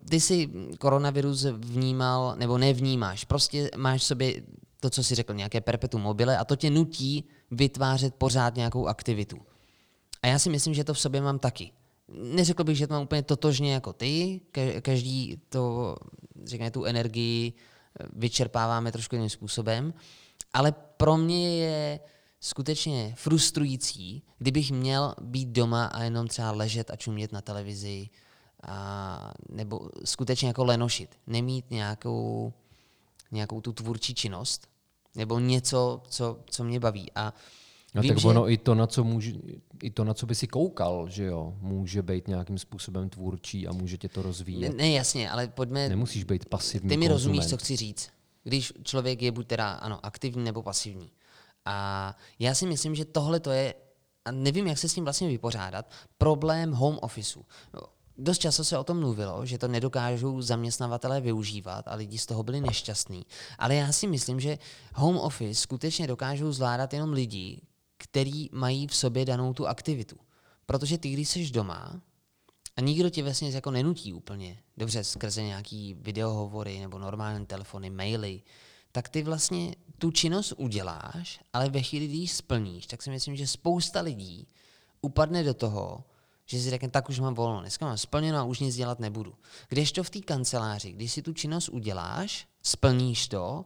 [0.10, 0.49] Ty si
[0.80, 4.41] koronavirus vnímal, nebo nevnímáš, prostě máš v sobě
[4.80, 9.38] to, co si řekl, nějaké perpetuum mobile a to tě nutí vytvářet pořád nějakou aktivitu.
[10.21, 11.71] A já si myslím, že to v sobě mám taky.
[12.10, 15.95] Neřekl bych, že to mám úplně totožně jako ty, Ka- každý to,
[16.43, 17.54] řekněme, tu energii
[18.13, 19.93] vyčerpáváme trošku jiným způsobem,
[20.53, 21.99] ale pro mě je
[22.39, 28.10] skutečně frustrující, kdybych měl být doma a jenom třeba ležet a čumět na televizi,
[28.67, 32.53] a, nebo skutečně jako lenošit, nemít nějakou,
[33.31, 34.67] nějakou tu tvůrčí činnost,
[35.15, 37.12] nebo něco, co, co mě baví.
[37.15, 37.34] A
[37.95, 39.31] No vím, tak že- ono i to, na co může,
[39.84, 43.73] i to, na co by si koukal, že jo, může být nějakým způsobem tvůrčí a
[43.73, 44.77] může tě to Ne, rozvíjet.
[44.77, 45.89] ne, jasně, ale pojďme...
[45.89, 47.60] Nemusíš být pasivní Ty mi rozumíš, konzument.
[47.60, 48.10] co chci říct.
[48.43, 51.12] Když člověk je buď teda ano, aktivní nebo pasivní.
[51.65, 53.73] A já si myslím, že tohle to je,
[54.25, 57.45] a nevím, jak se s tím vlastně vypořádat, problém home officeu.
[58.17, 62.43] Dost často se o tom mluvilo, že to nedokážou zaměstnavatelé využívat a lidi z toho
[62.43, 63.25] byli nešťastní.
[63.60, 64.58] Ale já si myslím, že
[64.93, 67.62] home office skutečně dokážou zvládat jenom lidi,
[68.10, 70.15] kteří mají v sobě danou tu aktivitu.
[70.65, 72.02] Protože ty, když jsi doma
[72.78, 78.41] a nikdo tě vlastně jako nenutí úplně, dobře, skrze nějaký videohovory nebo normální telefony, maily,
[78.91, 83.36] tak ty vlastně tu činnost uděláš, ale ve chvíli, kdy ji splníš, tak si myslím,
[83.36, 84.48] že spousta lidí
[85.02, 86.04] upadne do toho,
[86.46, 89.34] že si řekne, tak už mám volno, dneska mám splněno a už nic dělat nebudu.
[89.70, 93.65] Kdežto v té kanceláři, když si tu činnost uděláš, splníš to,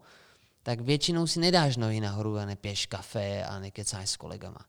[0.69, 4.59] tak většinou si nedáš nohy nahoru a nepiješ kafe a nekecáš s kolegama.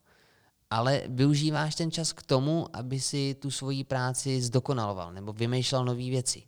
[0.70, 6.08] Ale využíváš ten čas k tomu, aby si tu svoji práci zdokonaloval nebo vymýšlel nové
[6.08, 6.42] věci.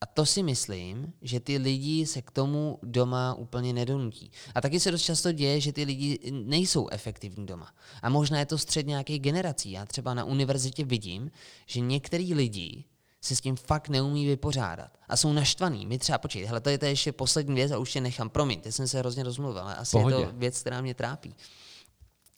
[0.00, 4.30] A to si myslím, že ty lidi se k tomu doma úplně nedonutí.
[4.54, 7.74] A taky se dost často děje, že ty lidi nejsou efektivní doma.
[8.02, 9.70] A možná je to střed nějakých generací.
[9.70, 11.30] Já třeba na univerzitě vidím,
[11.66, 12.84] že některý lidi
[13.22, 14.98] se s tím fakt neumí vypořádat.
[15.08, 15.86] A jsou naštvaný.
[15.86, 18.30] My třeba, počkej, hele, to je to ještě poslední věc a už tě nechám.
[18.30, 20.16] Promiň, teď jsem se hrozně rozmluvil, ale asi Pohodě.
[20.16, 21.34] je to věc, která mě trápí.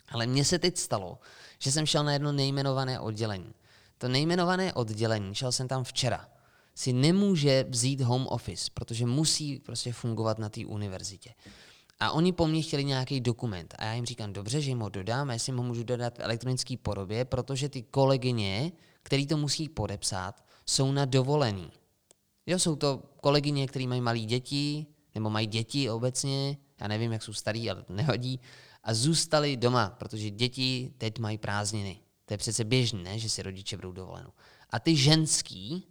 [0.09, 1.19] Ale mně se teď stalo,
[1.59, 3.55] že jsem šel na jedno nejmenované oddělení.
[3.99, 6.29] To nejmenované oddělení, šel jsem tam včera
[6.75, 11.35] si nemůže vzít home office, protože musí prostě fungovat na té univerzitě.
[12.01, 13.75] A oni po mně chtěli nějaký dokument.
[13.79, 16.77] A já jim říkám, dobře, že jim ho dodám, jestli ho můžu dodat v elektronické
[16.77, 21.71] podobě, protože ty kolegyně, který to musí podepsat, jsou na dovolený.
[22.47, 27.23] Jo, jsou to kolegyně, které mají malé děti, nebo mají děti obecně, já nevím, jak
[27.23, 28.41] jsou starý, ale to nevadí,
[28.83, 32.01] a zůstali doma, protože děti teď mají prázdniny.
[32.25, 34.31] To je přece běžné, že si rodiče budou dovolenou.
[34.71, 35.87] A ty ženský,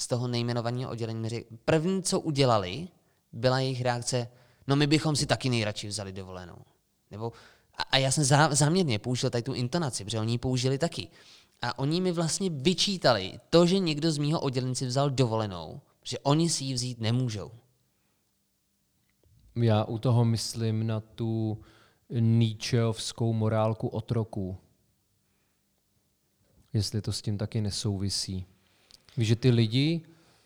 [0.00, 2.88] z toho nejmenovaného oddělení mi řekli, první, co udělali,
[3.32, 4.28] byla jejich reakce,
[4.66, 6.56] no my bychom si taky nejradši vzali dovolenou.
[7.10, 7.32] Nebo,
[7.74, 11.08] a, a já jsem zá, záměrně použil tady tu intonaci, protože oni ji použili taky.
[11.64, 16.18] A oni mi vlastně vyčítali to, že někdo z mýho oddělení si vzal dovolenou, že
[16.18, 17.50] oni si ji vzít nemůžou.
[19.56, 21.60] Já u toho myslím na tu
[22.10, 24.56] Nietzscheovskou morálku otroků.
[26.72, 28.46] Jestli to s tím taky nesouvisí.
[29.16, 30.00] Víš, že ty lidi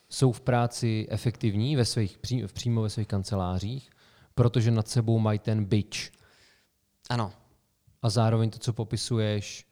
[0.08, 2.18] jsou v práci efektivní ve svých,
[2.52, 3.90] přímo ve svých kancelářích,
[4.34, 6.12] protože nad sebou mají ten byč.
[7.10, 7.32] Ano.
[8.02, 9.67] A zároveň to, co popisuješ,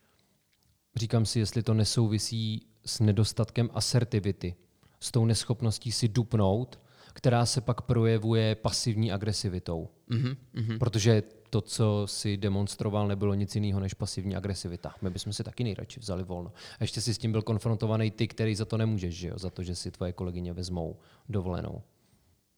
[0.96, 4.54] říkám si, jestli to nesouvisí s nedostatkem asertivity,
[5.00, 6.80] s tou neschopností si dupnout,
[7.12, 9.88] která se pak projevuje pasivní agresivitou.
[10.10, 10.78] Mm-hmm.
[10.78, 14.94] Protože to, co si demonstroval, nebylo nic jiného než pasivní agresivita.
[15.02, 16.52] My bychom si taky nejradši vzali volno.
[16.80, 19.38] A ještě si s tím byl konfrontovaný ty, který za to nemůžeš, že jo?
[19.38, 20.96] za to, že si tvoje kolegyně vezmou
[21.28, 21.82] dovolenou.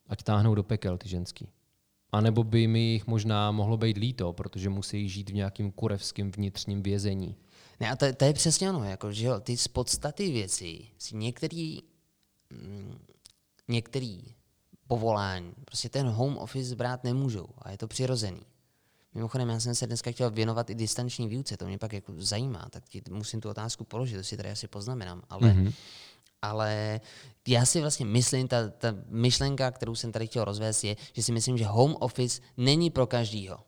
[0.09, 1.49] Ať táhnou do pekel ty ženský.
[2.13, 6.31] A nebo by mi jich možná mohlo být líto, protože musí žít v nějakém kurevském
[6.31, 7.37] vnitřním vězení.
[7.81, 11.17] Ne, a to, to je přesně ono, jako, že jo, ty z podstaty věcí si
[11.17, 11.83] některý,
[12.51, 12.99] mm,
[13.69, 14.23] některý
[14.87, 18.43] povolání, prostě ten home office brát nemůžou a je to přirozený.
[19.15, 22.69] Mimochodem, já jsem se dneska chtěl věnovat i distanční výuce, to mě pak jako zajímá,
[22.71, 25.23] tak ti musím tu otázku položit, to si tady asi poznamenám.
[25.31, 25.73] Ale, mm-hmm.
[26.43, 27.01] ale
[27.49, 31.33] já si vlastně myslím, ta, ta myšlenka, kterou jsem tady chtěl rozvést, je, že si
[31.33, 33.59] myslím, že home office není pro každýho.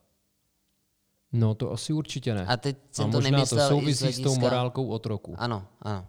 [1.33, 2.47] No to asi určitě ne.
[2.47, 5.35] A teď jsem A to možná nemyslel to souvisí s tou morálkou otroku.
[5.39, 6.07] Ano, ano.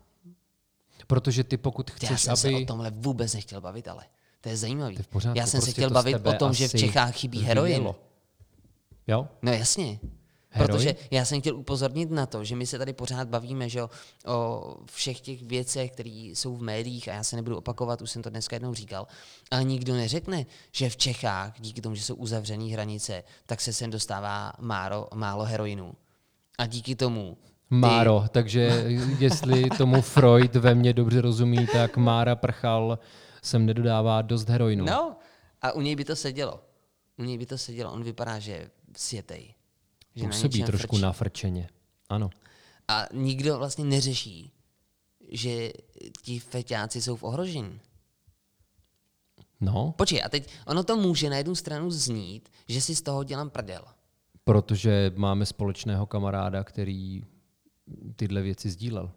[1.07, 2.57] Protože ty pokud chceš, Já jsem aby...
[2.57, 4.05] se o tomhle vůbec nechtěl bavit, ale
[4.41, 4.95] to je zajímavý.
[4.95, 7.15] To je v pořádku, Já jsem prostě se chtěl bavit o tom, že v Čechách
[7.15, 7.87] chybí heroin.
[9.07, 9.27] Jo?
[9.41, 9.99] No jasně.
[10.57, 13.89] Protože já jsem chtěl upozornit na to, že my se tady pořád bavíme že jo,
[14.25, 18.21] o všech těch věcech, které jsou v médiích a já se nebudu opakovat, už jsem
[18.21, 19.07] to dneska jednou říkal,
[19.51, 23.89] ale nikdo neřekne, že v Čechách, díky tomu, že jsou uzavřené hranice, tak se sem
[23.91, 25.93] dostává málo, málo heroinu.
[26.57, 27.37] A díky tomu
[27.69, 28.85] ty- Máro, takže
[29.19, 32.99] jestli tomu Freud ve mně dobře rozumí, tak Mára Prchal
[33.43, 34.85] sem nedodává dost heroinu.
[34.85, 35.15] No,
[35.61, 36.59] a u něj by to sedělo.
[37.17, 37.91] U něj by to sedělo.
[37.91, 39.53] On vypadá, že je sjetej.
[40.15, 41.01] Že na Působí něčem trošku frčí.
[41.01, 41.69] nafrčeně.
[42.09, 42.29] Ano.
[42.87, 44.51] A nikdo vlastně neřeší,
[45.31, 45.71] že
[46.21, 47.79] ti feťáci jsou v ohrožení.
[49.61, 53.23] No, Počkej, a teď ono to může na jednu stranu znít, že si z toho
[53.23, 53.81] dělám prdel.
[54.43, 57.23] protože máme společného kamaráda, který
[58.15, 59.11] tyhle věci sdílel.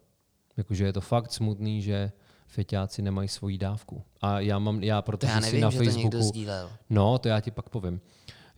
[0.57, 2.13] Jakože je to fakt smutný, že
[2.47, 4.03] feťáci nemají svoji dávku.
[4.21, 6.71] A já mám, já To protože já si nevím, na že to někdo Facebooku, sdílel.
[6.91, 8.01] no, to já ti pak povím.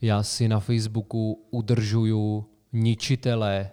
[0.00, 3.70] Já si na Facebooku udržuju ničitele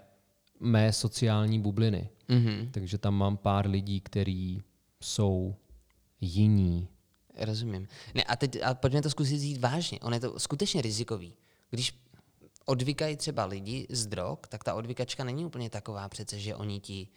[0.59, 2.09] mé sociální bubliny.
[2.27, 4.63] Mhm, Takže tam mám pár lidí, kteří
[5.03, 5.55] jsou
[6.21, 6.87] jiní.
[7.37, 7.87] rozumím.
[8.15, 9.99] Ne, a teď a pojďme to zkusit vzít vážně.
[9.99, 11.33] On je to skutečně rizikový.
[11.69, 11.99] Když
[12.65, 17.07] odvykají třeba lidi z drog, tak ta odvykačka není úplně taková přece, že oni ti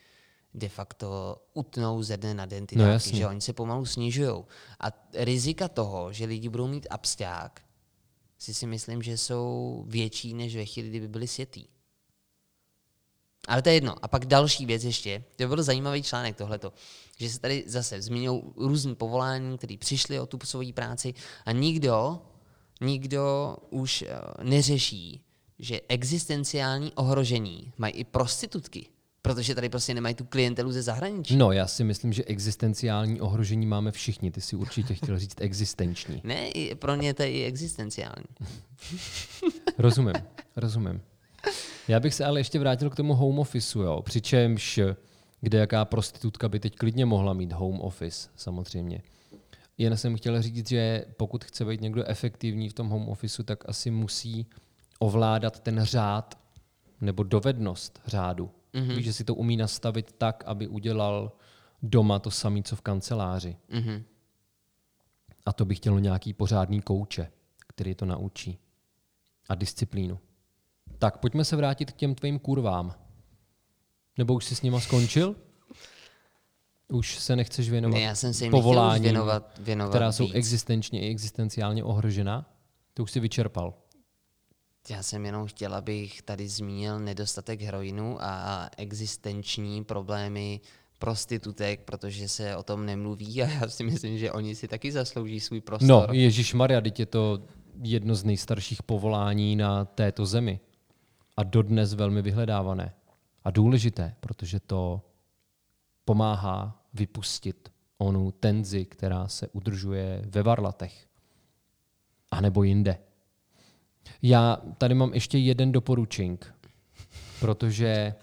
[0.55, 4.45] de facto utnou ze dne na den ty No dávky, že oni se pomalu snižují.
[4.81, 7.63] A rizika toho, že lidi budou mít absťák,
[8.39, 11.67] si si myslím, že jsou větší, než ve chvíli, kdyby byli světý.
[13.49, 13.95] Ale to je jedno.
[14.03, 16.73] A pak další věc ještě, to byl zajímavý článek tohleto,
[17.17, 22.23] že se tady zase zmíňují různý povolání, které přišli o tu svoji práci a nikdo,
[22.81, 25.25] nikdo už eh, neřeší,
[25.59, 28.87] že existenciální ohrožení mají i prostitutky,
[29.27, 31.37] protože tady prostě nemají tu klientelu ze zahraničí.
[31.37, 34.31] No, já si myslím, že existenciální ohrožení máme všichni.
[34.31, 36.21] Ty si určitě chtěl říct existenční.
[36.25, 38.27] Ne, pro ně to je i existenciální.
[39.79, 40.15] Rozumím,
[40.57, 41.01] rozumím.
[41.89, 44.03] Já bych se ale ještě vrátil k tomu home officeu, jo.
[44.03, 44.81] Přičemž,
[45.41, 49.03] kde jaká prostitutka by teď klidně mohla mít home office, samozřejmě.
[49.79, 53.69] Jen jsem chtěl říct, že pokud chce být někdo efektivní v tom home officeu, tak
[53.69, 54.47] asi musí
[54.99, 56.39] ovládat ten řád
[57.01, 58.51] nebo dovednost řádu.
[58.77, 58.97] Mm-hmm.
[58.97, 61.33] Víš, že si to umí nastavit tak, aby udělal
[61.83, 63.57] doma to samé, co v kanceláři.
[63.69, 64.05] Mhm.
[65.47, 67.31] A to by chtělo nějaký pořádný kouče,
[67.69, 68.59] který to naučí.
[69.49, 70.19] A disciplínu.
[70.99, 72.95] Tak, pojďme se vrátit k těm tvým kurvám.
[74.19, 75.37] Nebo už jsi s nima skončil?
[76.89, 80.35] Už se nechceš věnovat Ne, já jsem se jim povoláním, věnovat, věnovat která jsou víc.
[80.35, 82.51] existenčně i existenciálně ohrožena?
[82.95, 83.75] To už si vyčerpal.
[84.91, 90.61] Já jsem jenom chtěl, abych tady zmínil nedostatek heroinu a existenční problémy
[90.99, 95.41] prostitutek, protože se o tom nemluví a já si myslím, že oni si taky zaslouží
[95.41, 95.89] svůj prostor.
[95.89, 97.43] No, Ježíš Maria, teď je to
[97.83, 100.61] jedno z nejstarších povolání na této zemi.
[101.37, 102.95] A dodnes velmi vyhledávané.
[103.45, 105.03] A důležité, protože to
[106.05, 111.07] pomáhá vypustit onu tenzi, která se udržuje ve varlatech.
[112.31, 112.99] A nebo jinde.
[114.23, 116.55] Já tady mám ještě jeden doporučink,
[117.41, 118.15] protože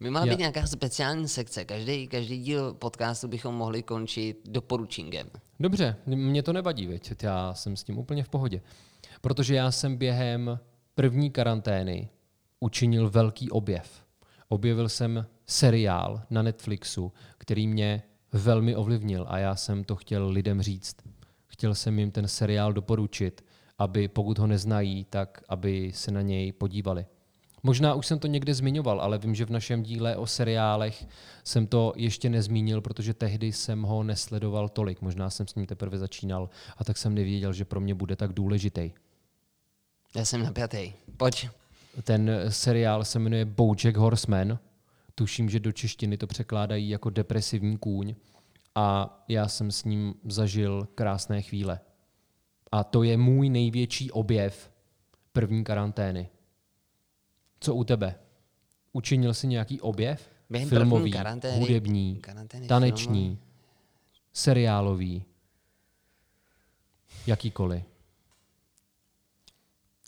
[0.00, 1.64] By mohla Já- být nějaká speciální sekce.
[1.64, 5.30] Každý, každý díl podcastu bychom mohli končit doporučingem.
[5.60, 7.12] Dobře, mě to nevadí, veď.
[7.22, 8.60] já jsem s tím úplně v pohodě.
[9.20, 10.58] Protože já jsem během
[10.94, 12.08] první karantény
[12.60, 14.02] učinil velký objev.
[14.48, 20.62] Objevil jsem seriál na Netflixu, který mě velmi ovlivnil a já jsem to chtěl lidem
[20.62, 20.96] říct.
[21.46, 23.44] Chtěl jsem jim ten seriál doporučit,
[23.78, 27.06] aby pokud ho neznají, tak aby se na něj podívali.
[27.62, 31.06] Možná už jsem to někde zmiňoval, ale vím, že v našem díle o seriálech
[31.44, 35.00] jsem to ještě nezmínil, protože tehdy jsem ho nesledoval tolik.
[35.00, 38.32] Možná jsem s ním teprve začínal a tak jsem nevěděl, že pro mě bude tak
[38.32, 38.92] důležitý.
[40.16, 40.92] Já jsem napjatý.
[41.16, 41.48] Pojď.
[42.02, 44.58] Ten seriál se jmenuje Bojack Horseman.
[45.14, 48.14] Tuším, že do češtiny to překládají jako depresivní kůň.
[48.74, 51.80] A já jsem s ním zažil krásné chvíle.
[52.72, 54.70] A to je můj největší objev
[55.32, 56.28] první karantény.
[57.60, 58.18] Co u tebe?
[58.92, 60.30] Učinil jsi nějaký objev?
[60.50, 63.38] Během Filmový, karantény- hudební, karantény taneční, filmový.
[64.32, 65.24] seriálový,
[67.26, 67.82] jakýkoliv.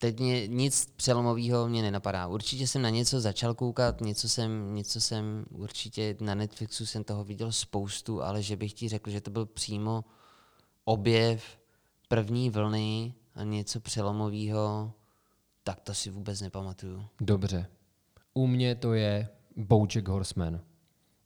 [0.01, 2.27] Teď mě nic přelomového mě nenapadá.
[2.27, 7.25] Určitě jsem na něco začal koukat, něco jsem, něco jsem určitě na Netflixu jsem toho
[7.25, 10.05] viděl spoustu, ale že bych ti řekl, že to byl přímo
[10.85, 11.58] objev
[12.09, 14.93] první vlny a něco přelomového,
[15.65, 17.05] tak to si vůbec nepamatuju.
[17.21, 17.67] Dobře.
[18.35, 20.61] U mě to je Bojack Horseman.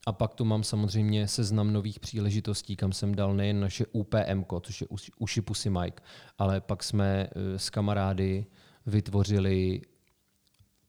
[0.07, 4.81] A pak tu mám samozřejmě seznam nových příležitostí, kam jsem dal nejen naše UPM, což
[4.81, 6.03] je Uši- Pusy Mike,
[6.39, 8.47] ale pak jsme eh, s kamarády
[8.87, 9.83] vytvořili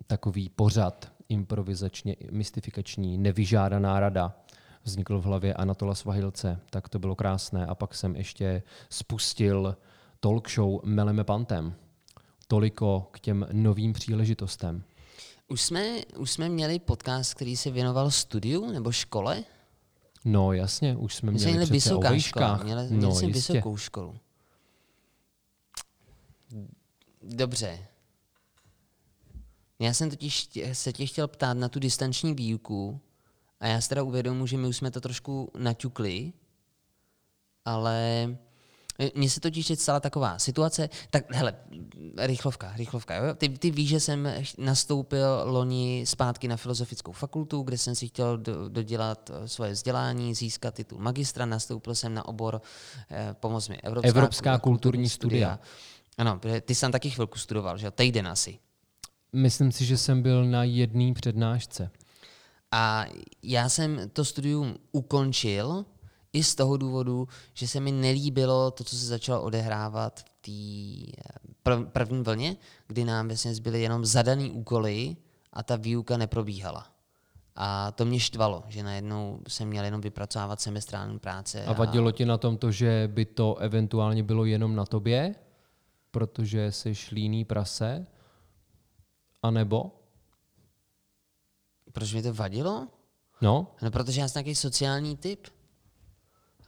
[0.07, 4.42] takový pořad improvizačně mystifikační, nevyžádaná rada.
[4.83, 7.65] Vznikl v hlavě Anatola Svahilce, tak to bylo krásné.
[7.65, 9.77] A pak jsem ještě spustil
[10.19, 11.75] talk show Meleme Pantem.
[12.47, 14.83] Toliko k těm novým příležitostem.
[15.47, 19.43] Už jsme, už jsme měli podcast, který se věnoval studiu nebo škole?
[20.25, 22.63] No jasně, už jsme měli měli přece o vysoká škola.
[22.63, 23.53] Měli, měli no jsme jistě.
[23.53, 24.15] vysokou školu.
[27.21, 27.87] Dobře.
[29.79, 32.99] Já jsem totiž tě- se tě chtěl ptát na tu distanční výuku
[33.59, 36.33] a já si teda uvědomuji, že my už jsme to trošku naťukli,
[37.65, 38.23] ale
[38.99, 41.55] e, mně se totiž stala taková situace, tak hele,
[42.17, 43.33] rychlovka, rychlovka, jo?
[43.35, 48.37] Ty, ty víš, že jsem nastoupil loni zpátky na filozofickou fakultu, kde jsem si chtěl
[48.37, 52.61] do, dodělat eh, svoje vzdělání, získat titul magistra, nastoupil jsem na obor
[53.11, 55.59] eh, pomoc mi Evropská, Evropská kulturní studia.
[56.17, 57.91] Ano, protože ty jsi tam taky chvilku studoval, že jo?
[57.91, 58.59] Týden asi.
[59.33, 61.91] Myslím si, že jsem byl na jedné přednášce.
[62.75, 63.05] A
[63.43, 65.85] já jsem to studium ukončil
[66.33, 71.21] i z toho důvodu, že se mi nelíbilo to, co se začalo odehrávat v té
[71.63, 72.57] prv, první vlně,
[72.87, 75.15] kdy nám vlastně zbyly jenom zadaný úkoly
[75.53, 76.87] a ta výuka neprobíhala.
[77.55, 81.65] A to mě štvalo, že najednou jsem měl jenom vypracovávat semestrální práce.
[81.65, 85.35] A vadilo ti na tom to, že by to eventuálně bylo jenom na tobě,
[86.11, 88.07] protože jsi líný prase?
[89.43, 89.91] A nebo?
[91.93, 92.87] Proč mi to vadilo?
[93.41, 95.47] No, No, protože já jsem takový sociální typ.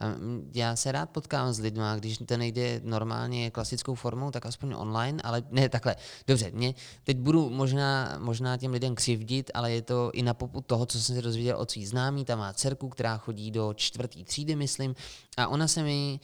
[0.00, 4.46] A mm, já se rád potkávám s lidmi, když to nejde normálně klasickou formou, tak
[4.46, 5.96] aspoň online, ale ne takhle.
[6.26, 6.74] Dobře, mě
[7.04, 11.00] teď budu možná, možná těm lidem křivdit, ale je to i na poput toho, co
[11.00, 12.24] jsem se dozvěděl od svých známý.
[12.24, 14.94] Tam má dcerku, která chodí do čtvrtý třídy, myslím,
[15.36, 16.20] a ona se mi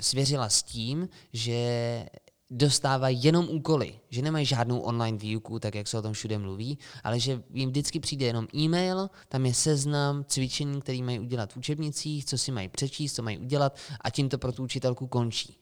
[0.00, 2.06] svěřila s tím, že
[2.50, 6.78] dostávají jenom úkoly, že nemají žádnou online výuku, tak jak se o tom všude mluví,
[7.04, 11.56] ale že jim vždycky přijde jenom e-mail, tam je seznam cvičení, které mají udělat v
[11.56, 15.58] učebnicích, co si mají přečíst, co mají udělat a tím to pro tu učitelku končí.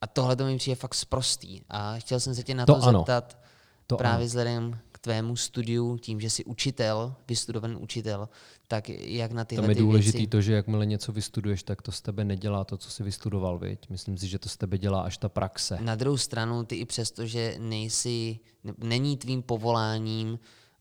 [0.00, 1.60] A tohle to mi přijde fakt sprostý.
[1.68, 2.98] A chtěl jsem se tě na To to, ano.
[2.98, 3.38] zeptat
[3.86, 4.26] To právě ano.
[4.26, 8.28] vzhledem tvému studiu, tím, že jsi učitel, vystudovaný učitel,
[8.68, 10.30] tak jak na tyhle tam je ty důležité věci...
[10.30, 13.88] to, že jakmile něco vystuduješ, tak to z tebe nedělá to, co jsi vystudoval, viď?
[13.90, 15.78] Myslím si, že to z tebe dělá až ta praxe.
[15.80, 20.38] Na druhou stranu, ty i přesto, že nejsi, ne- není tvým povoláním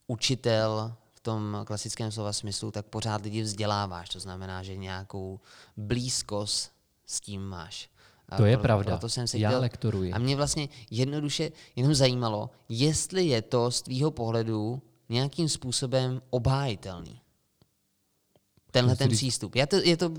[0.08, 4.10] učitel v tom klasickém slova smyslu, tak pořád lidi vzděláváš.
[4.10, 5.40] To znamená, že nějakou
[5.78, 6.72] blízkost
[7.06, 7.90] s tím máš.
[8.30, 8.92] A To je pro- pravda.
[8.92, 10.14] Proto jsem se Já chtěl, lektoruji.
[10.14, 17.22] A mě vlastně jednoduše jenom zajímalo, jestli je to z tvýho pohledu nějakým způsobem obhájitelný.
[18.72, 19.56] Tenhle ten přístup.
[19.56, 20.12] Já to, je to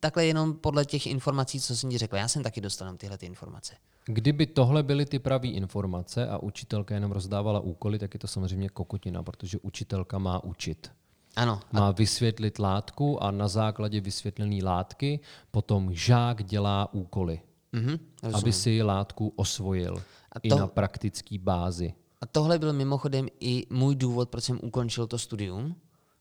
[0.00, 2.16] takhle jenom podle těch informací, co jsem ti řekl.
[2.16, 3.74] Já jsem taky dostal tyhle ty informace.
[4.04, 8.68] Kdyby tohle byly ty pravé informace a učitelka jenom rozdávala úkoly, tak je to samozřejmě
[8.68, 10.90] kokotina, protože učitelka má učit.
[11.36, 17.40] Ano, Má vysvětlit látku a na základě vysvětlené látky potom žák dělá úkoly,
[17.72, 18.36] mhm, rozumím.
[18.44, 20.02] aby si látku osvojil
[20.32, 21.94] A i to- na praktický bázi.
[22.20, 25.76] A tohle byl mimochodem i můj důvod, proč jsem ukončil to studium,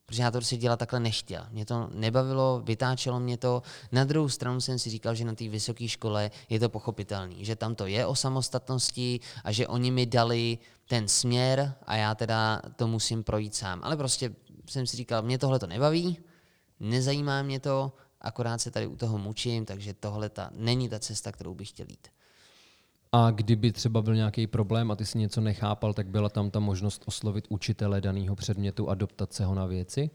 [0.06, 1.45] protože já to prostě dělat takhle nechtěl.
[1.52, 3.62] Mě to nebavilo, vytáčelo mě to.
[3.91, 7.56] Na druhou stranu jsem si říkal, že na té vysoké škole je to pochopitelný, že
[7.56, 12.62] tam to je o samostatnosti a že oni mi dali ten směr a já teda
[12.76, 13.80] to musím projít sám.
[13.84, 14.36] Ale prostě
[14.70, 16.18] jsem si říkal, mě tohle to nebaví,
[16.80, 17.91] nezajímá mě to,
[18.22, 21.86] akorát se tady u toho mučím, takže tohle ta, není ta cesta, kterou bych chtěl
[21.89, 22.07] jít.
[23.11, 26.59] A kdyby třeba byl nějaký problém a ty si něco nechápal, tak byla tam ta
[26.59, 30.09] možnost oslovit učitele daného předmětu a doptat se ho na věci?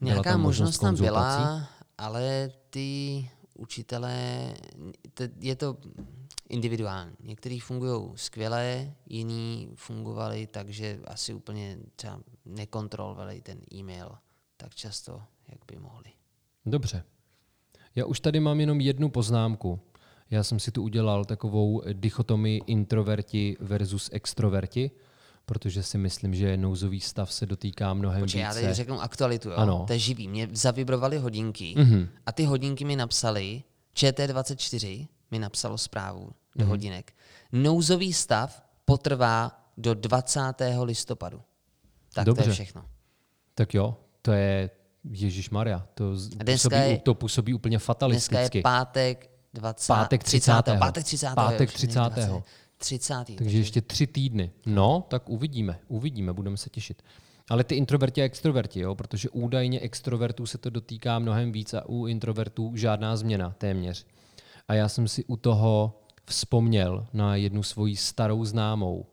[0.00, 1.38] Byla Nějaká tam možnost tam konzultací?
[1.42, 1.68] byla,
[1.98, 4.54] ale ty učitelé,
[5.14, 5.76] t- je to
[6.48, 7.12] individuální.
[7.20, 14.12] Někteří fungují skvěle, jiní fungovali tak, že asi úplně třeba nekontrolovali ten e-mail
[14.56, 16.10] tak často, jak by mohli.
[16.66, 17.04] Dobře.
[17.94, 19.80] Já už tady mám jenom jednu poznámku.
[20.30, 24.90] Já jsem si tu udělal takovou dichotomii introverti versus extroverti,
[25.46, 28.60] protože si myslím, že nouzový stav se dotýká mnohem Počkej, já více.
[28.62, 29.54] tady řeknu aktualitu, jo?
[29.56, 29.84] Ano.
[29.86, 30.28] To je živý.
[30.28, 32.08] Mě zavibrovaly hodinky Mhm.
[32.26, 33.62] a ty hodinky mi napsali,
[33.94, 36.68] ČT24 mi napsalo zprávu do Mhm.
[36.70, 37.12] hodinek.
[37.52, 40.84] Nouzový stav potrvá do 20.
[40.84, 41.40] listopadu.
[42.14, 42.50] Tak to Dobře.
[42.50, 42.84] je všechno.
[43.54, 44.70] Tak jo, to je
[45.04, 48.58] Ježíš Maria, to, dneska působí, je- to působí úplně Dneska fatalisticky.
[48.58, 49.86] je pátek 20.
[49.92, 50.52] Pátek 30.
[50.78, 51.34] Pátek 30.
[51.34, 52.00] Pátek jo, už není 30.
[52.10, 52.42] 20.
[52.78, 53.24] 30.
[53.38, 54.50] Takže ještě tři týdny.
[54.66, 57.02] No, tak uvidíme, uvidíme, budeme se těšit.
[57.50, 61.88] Ale ty introverti a extroverti, jo, protože údajně extrovertů se to dotýká mnohem víc a
[61.88, 64.06] u introvertů žádná změna téměř.
[64.68, 69.06] A já jsem si u toho vzpomněl na jednu svoji starou známou,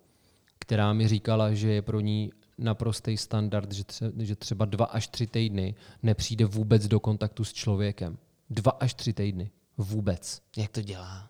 [0.59, 5.07] která mi říkala, že je pro ní naprostý standard, že, tře- že třeba dva až
[5.07, 8.17] tři týdny nepřijde vůbec do kontaktu s člověkem.
[8.49, 9.51] Dva až tři týdny.
[9.77, 10.41] Vůbec.
[10.57, 11.29] Jak to dělá?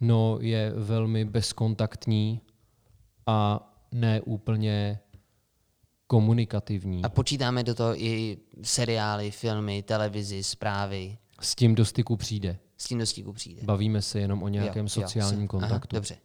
[0.00, 2.40] No, je velmi bezkontaktní
[3.26, 4.98] a ne úplně
[6.06, 7.04] komunikativní.
[7.04, 11.18] A počítáme do toho i seriály, filmy, televizi, zprávy.
[11.40, 12.58] S tím do styku přijde.
[12.76, 13.62] S tím dostíku přijde.
[13.64, 15.96] Bavíme se jenom o nějakém Jo, jo, sociálním aha, kontaktu.
[15.96, 16.16] dobře,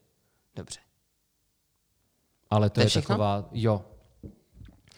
[0.56, 0.80] dobře.
[2.50, 3.08] Ale to, To je je všechno?
[3.14, 3.86] taková, jo.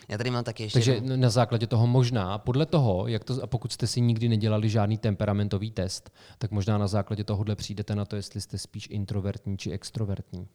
[0.07, 1.15] Já tady mám taky ještě Takže jednu.
[1.15, 4.97] na základě toho možná, podle toho, jak to, a pokud jste si nikdy nedělali žádný
[4.97, 9.71] temperamentový test, tak možná na základě tohohle přijdete na to, jestli jste spíš introvertní či
[9.71, 10.47] extrovertní.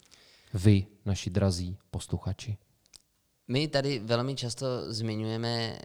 [0.55, 2.57] Vy, naši drazí posluchači.
[3.49, 5.79] My tady velmi často zmiňujeme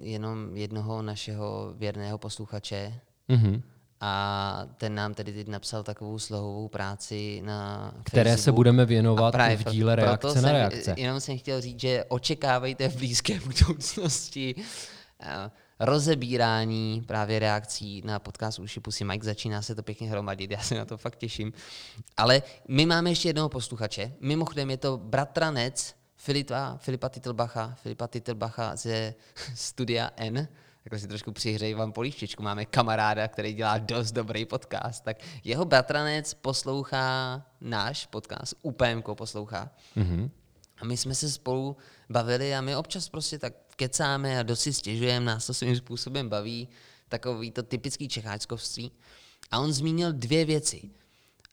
[0.00, 3.62] jenom jednoho našeho věrného posluchače Mhm.
[4.06, 8.54] A ten nám tedy teď napsal takovou slohovou práci na Které se Facebook.
[8.56, 10.94] budeme věnovat právě v díle proto reakce na jsem, reakce.
[10.96, 14.54] Jenom jsem chtěl říct, že očekávejte v blízké budoucnosti
[15.20, 15.50] eh,
[15.80, 19.24] rozebírání právě reakcí na podcast Uši Pusy Mike.
[19.24, 21.52] Začíná se to pěkně hromadit, já se na to fakt těším.
[22.16, 24.12] Ale my máme ještě jednoho posluchače.
[24.20, 29.14] Mimochodem je to bratranec Filipa, Filipa Titlbacha, Filipa Titlbacha ze
[29.54, 30.48] Studia N,
[30.84, 32.42] takhle si trošku přihřeji vám polívčičku.
[32.42, 39.70] Máme kamaráda, který dělá dost dobrý podcast, tak jeho bratranec poslouchá náš podcast, UPMK poslouchá.
[39.96, 40.30] Mm-hmm.
[40.78, 41.76] A my jsme se spolu
[42.10, 46.28] bavili a my občas prostě tak kecáme a dost si stěžujeme, nás to svým způsobem
[46.28, 46.68] baví,
[47.08, 48.92] takový to typický čecháčkovství.
[49.50, 50.90] A on zmínil dvě věci.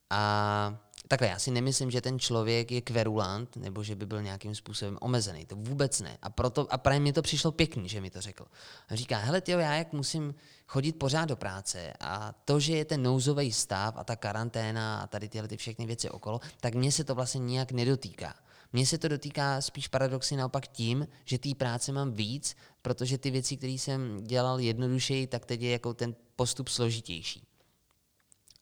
[0.09, 0.77] A
[1.11, 4.97] takhle, já si nemyslím, že ten člověk je kverulant, nebo že by byl nějakým způsobem
[5.01, 5.45] omezený.
[5.45, 6.17] To vůbec ne.
[6.21, 8.45] A, proto, a právě mi to přišlo pěkný, že mi to řekl.
[8.89, 10.35] A říká, hele, tyjo, já jak musím
[10.67, 15.07] chodit pořád do práce a to, že je ten nouzový stav a ta karanténa a
[15.07, 18.35] tady tyhle ty všechny věci okolo, tak mě se to vlastně nijak nedotýká.
[18.73, 23.31] Mně se to dotýká spíš paradoxně naopak tím, že té práce mám víc, protože ty
[23.31, 27.43] věci, které jsem dělal jednodušeji, tak teď je jako ten postup složitější.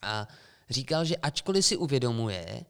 [0.01, 0.27] A
[0.69, 2.65] říkal, že ačkoliv si uvědomuje,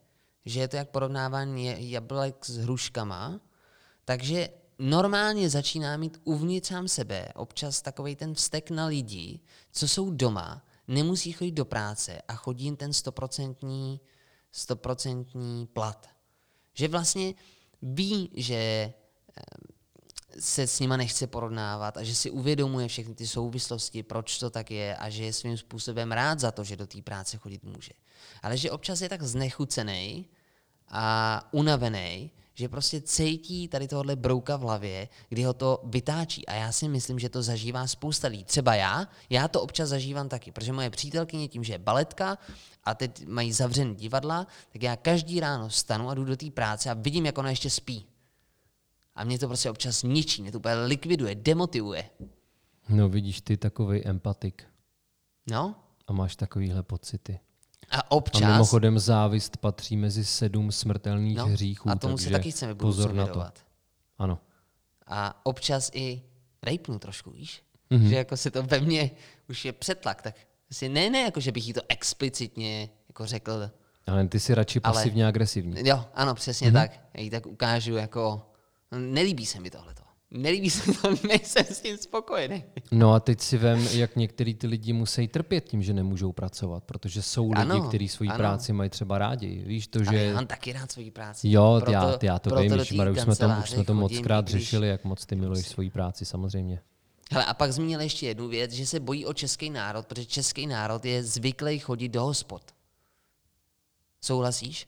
[0.45, 3.41] že je to jak porovnávání jablek s hruškama,
[4.05, 9.39] takže normálně začíná mít uvnitř sám sebe občas takový ten vztek na lidi,
[9.71, 14.01] co jsou doma, nemusí chodit do práce a chodí jim ten stoprocentní,
[14.51, 16.09] stoprocentní plat.
[16.73, 17.33] Že vlastně
[17.81, 18.93] ví, že
[20.39, 24.71] se s nima nechce porovnávat a že si uvědomuje všechny ty souvislosti, proč to tak
[24.71, 27.91] je a že je svým způsobem rád za to, že do té práce chodit může.
[28.43, 30.25] Ale že občas je tak znechucený
[30.87, 36.47] a unavený, že prostě cítí tady tohle brouka v hlavě, kdy ho to vytáčí.
[36.47, 38.43] A já si myslím, že to zažívá spousta lidí.
[38.43, 42.37] Třeba já, já to občas zažívám taky, protože moje přítelkyně tím, že je baletka
[42.83, 46.89] a teď mají zavřený divadla, tak já každý ráno vstanu a jdu do té práce
[46.89, 48.08] a vidím, jak ona ještě spí.
[49.19, 52.09] A mě to prostě občas ničí, mě to úplně likviduje, demotivuje.
[52.89, 54.63] No vidíš, ty takový empatik.
[55.51, 55.75] No?
[56.07, 57.39] A máš takovýhle pocity.
[57.89, 58.41] A občas...
[58.41, 61.89] A mimochodem závist patří mezi sedm smrtelných no, hříchů.
[61.89, 63.43] A tomu se taky chceme pozor na to.
[64.17, 64.39] Ano.
[65.07, 66.21] A občas i
[66.63, 67.63] rejpnu trošku, víš?
[67.91, 68.09] Mm-hmm.
[68.09, 69.11] Že jako se to ve mně
[69.49, 70.35] už je přetlak, tak
[70.71, 73.71] si ne, ne, jako že bych jí to explicitně jako řekl.
[74.07, 75.87] Ale ty jsi radši pasivně ale, agresivní.
[75.87, 76.73] Jo, ano, přesně mm-hmm.
[76.73, 76.99] tak.
[77.13, 78.48] Já jí tak ukážu jako
[78.91, 80.01] Nelíbí se mi tohleto.
[80.31, 82.63] Nelíbí se mi to, nejsem s tím spokojený.
[82.91, 86.83] No a teď si vem, jak některý ty lidi musí trpět tím, že nemůžou pracovat,
[86.83, 88.37] protože jsou lidi, ano, kteří svoji ano.
[88.37, 89.63] práci mají třeba rádi.
[89.65, 90.17] Víš to, že...
[90.17, 91.49] já mám taky rád svoji práci.
[91.49, 94.63] Jo, proto, já, já to vím, už jsme to, už jsme to moc krát když...
[94.63, 96.81] řešili, jak moc ty miluješ svoji práci, samozřejmě.
[97.31, 100.67] Hele, a pak zmínil ještě jednu věc, že se bojí o český národ, protože český
[100.67, 102.61] národ je zvyklý chodit do hospod.
[104.21, 104.87] Souhlasíš?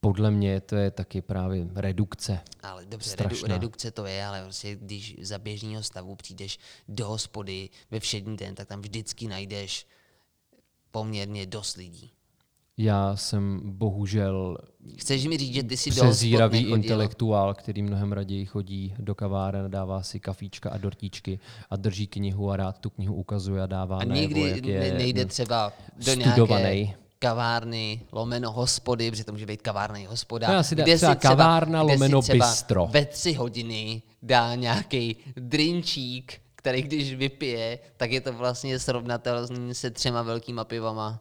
[0.00, 2.40] Podle mě to je taky právě redukce.
[2.62, 7.68] Ale dobře, redu, redukce to je, ale prostě když za běžného stavu přijdeš do hospody
[7.90, 9.86] ve všední den, tak tam vždycky najdeš
[10.90, 12.12] poměrně dost lidí.
[12.76, 14.58] Já jsem bohužel
[14.96, 20.02] Chceš mi říct, že ty si přezíravý intelektuál, který mnohem raději chodí do kaváren, dává
[20.02, 21.40] si kafíčka a dortíčky
[21.70, 24.94] a drží knihu a rád tu knihu ukazuje a dává A nikdy najevo, jak je
[24.94, 26.62] nejde třeba do studovaný.
[26.62, 30.48] nějaké kavárny, lomeno hospody, protože to může být kavárna i hospoda.
[30.48, 32.86] No, asi kde třeba si třeba, kavárna, kde lomeno si bistro.
[32.90, 39.90] ve tři hodiny dá nějaký drinčík, který když vypije, tak je to vlastně srovnatelný se
[39.90, 41.20] třema velkýma pivama.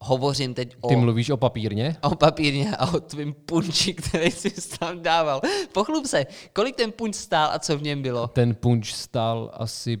[0.00, 0.88] Hovořím teď o...
[0.88, 1.96] Ty mluvíš o papírně?
[2.02, 5.40] O papírně a o tvým punči, který jsi tam dával.
[5.72, 8.28] Pochlup se, kolik ten punč stál a co v něm bylo?
[8.28, 9.98] Ten punč stál asi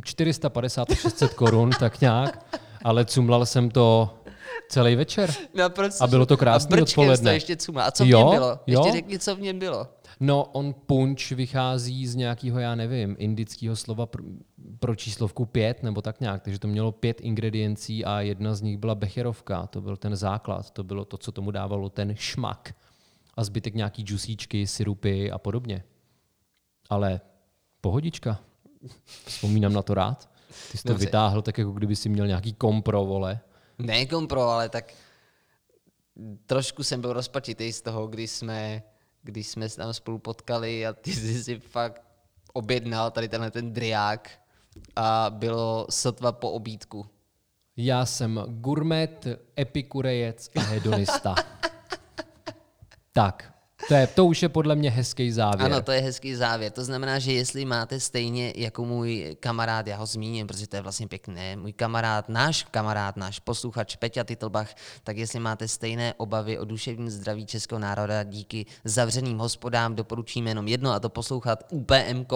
[0.00, 4.14] 450-600 korun, tak nějak, ale cumlal jsem to
[4.68, 5.34] Celý večer.
[5.54, 7.30] No, proč a bylo to krásné odpoledne.
[7.30, 7.82] To ještě cuma.
[7.84, 8.58] A co v jo, něm bylo?
[8.66, 8.80] Jo?
[8.80, 9.88] Ještě řekni, co v něm bylo.
[10.20, 14.24] No, on punč vychází z nějakého, já nevím, indického slova pro,
[14.78, 16.42] pro číslovku pět, nebo tak nějak.
[16.42, 19.66] Takže to mělo pět ingrediencí a jedna z nich byla becherovka.
[19.66, 20.70] To byl ten základ.
[20.70, 22.74] To bylo to, co tomu dávalo ten šmak.
[23.34, 25.84] A zbytek nějaký džusíčky, syrupy a podobně.
[26.90, 27.20] Ale
[27.80, 28.38] pohodička.
[29.24, 30.28] Vzpomínám na to rád.
[30.72, 31.06] Ty jsi to Dobře.
[31.06, 33.40] vytáhl tak, jako kdyby si měl nějaký kompro, vole
[33.78, 34.92] ne kompro, ale tak
[36.46, 38.82] trošku jsem byl rozpačitý z toho, když jsme,
[39.22, 42.02] když jsme se tam spolu potkali a ty jsi si fakt
[42.52, 44.30] objednal tady tenhle ten driák
[44.96, 47.06] a bylo sotva po obídku.
[47.76, 49.26] Já jsem gurmet,
[49.58, 51.34] epikurejec a hedonista.
[53.12, 53.53] tak,
[53.88, 55.72] to, je, to už je podle mě hezký závěr.
[55.72, 56.72] Ano, to je hezký závěr.
[56.72, 60.82] To znamená, že jestli máte stejně jako můj kamarád, já ho zmíním, protože to je
[60.82, 64.74] vlastně pěkné, můj kamarád, náš kamarád, náš posluchač Peťa Titlbach,
[65.04, 70.68] tak jestli máte stejné obavy o duševní zdraví českého národa díky zavřeným hospodám, doporučíme jenom
[70.68, 72.32] jedno a to poslouchat UPMK,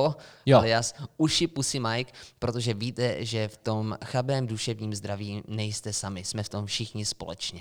[0.57, 6.43] alias Uši Pusy Mike, protože víte, že v tom chabém duševním zdraví nejste sami, jsme
[6.43, 7.61] v tom všichni společně.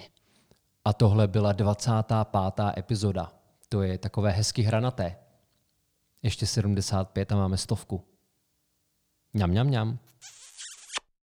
[0.85, 2.25] A tohle byla 25.
[2.77, 3.31] epizoda.
[3.69, 5.15] To je takové hezky hranaté.
[6.23, 8.03] Ještě 75 a máme stovku.
[9.33, 9.99] Mňam, mňam, mňam.